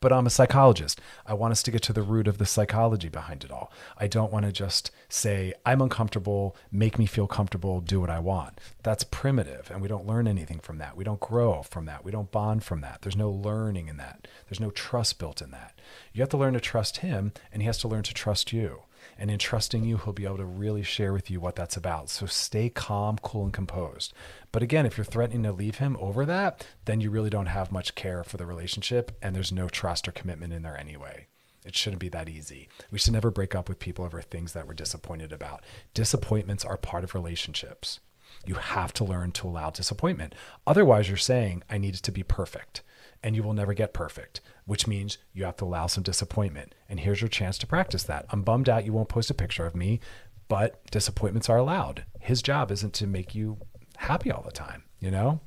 [0.00, 1.00] but I'm a psychologist.
[1.26, 3.72] I want us to get to the root of the psychology behind it all.
[3.96, 8.18] I don't want to just say, I'm uncomfortable, make me feel comfortable, do what I
[8.18, 8.60] want.
[8.82, 10.96] That's primitive, and we don't learn anything from that.
[10.96, 12.04] We don't grow from that.
[12.04, 13.02] We don't bond from that.
[13.02, 14.28] There's no learning in that.
[14.48, 15.78] There's no trust built in that.
[16.12, 18.82] You have to learn to trust him, and he has to learn to trust you.
[19.18, 22.08] And in trusting you, he'll be able to really share with you what that's about.
[22.08, 24.12] So stay calm, cool, and composed.
[24.52, 27.72] But again, if you're threatening to leave him over that, then you really don't have
[27.72, 31.26] much care for the relationship and there's no trust or commitment in there anyway.
[31.64, 32.68] It shouldn't be that easy.
[32.90, 35.64] We should never break up with people over things that we're disappointed about.
[35.92, 38.00] Disappointments are part of relationships.
[38.46, 40.34] You have to learn to allow disappointment.
[40.66, 42.82] Otherwise, you're saying, I need it to be perfect
[43.22, 46.74] and you will never get perfect, which means you have to allow some disappointment.
[46.88, 48.26] And here's your chance to practice that.
[48.30, 50.00] I'm bummed out you won't post a picture of me,
[50.48, 52.04] but disappointments are allowed.
[52.20, 53.58] His job isn't to make you
[53.96, 55.40] happy all the time you know?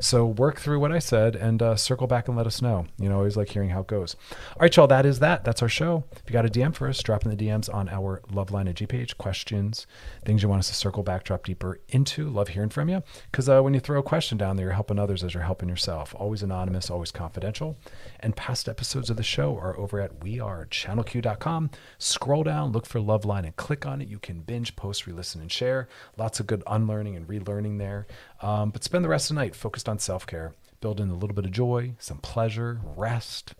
[0.00, 2.86] So work through what i said and uh, circle back and let us know.
[2.98, 4.16] You know always like hearing how it goes.
[4.54, 5.44] All right y'all that is that.
[5.44, 6.04] That's our show.
[6.12, 8.76] If you got a dm for us drop in the dms on our Loveline at
[8.76, 9.86] g page questions
[10.24, 12.28] things you want us to circle back drop deeper into.
[12.28, 14.98] Love hearing from you because uh, when you throw a question down there you're helping
[14.98, 16.14] others as you're helping yourself.
[16.18, 17.78] Always anonymous always confidential.
[18.20, 23.44] And past episodes of the show are over at wearechannelq.com scroll down look for Loveline
[23.44, 24.08] and click on it.
[24.08, 25.88] You can binge post re-listen and share.
[26.16, 28.06] Lots of good unlearning and relearning there
[28.40, 30.54] um, but spend the rest of the night focused on self care.
[30.80, 33.54] Build in a little bit of joy, some pleasure, rest,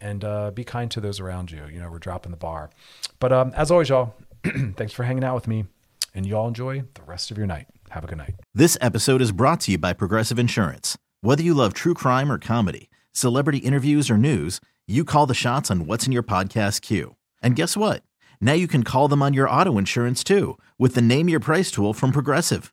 [0.00, 1.66] and uh, be kind to those around you.
[1.66, 2.70] You know, we're dropping the bar.
[3.20, 4.14] But um, as always, y'all,
[4.44, 5.64] thanks for hanging out with me.
[6.14, 7.66] And y'all enjoy the rest of your night.
[7.90, 8.34] Have a good night.
[8.54, 10.98] This episode is brought to you by Progressive Insurance.
[11.20, 15.70] Whether you love true crime or comedy, celebrity interviews or news, you call the shots
[15.70, 17.16] on what's in your podcast queue.
[17.42, 18.02] And guess what?
[18.40, 21.70] Now you can call them on your auto insurance too with the Name Your Price
[21.70, 22.72] tool from Progressive.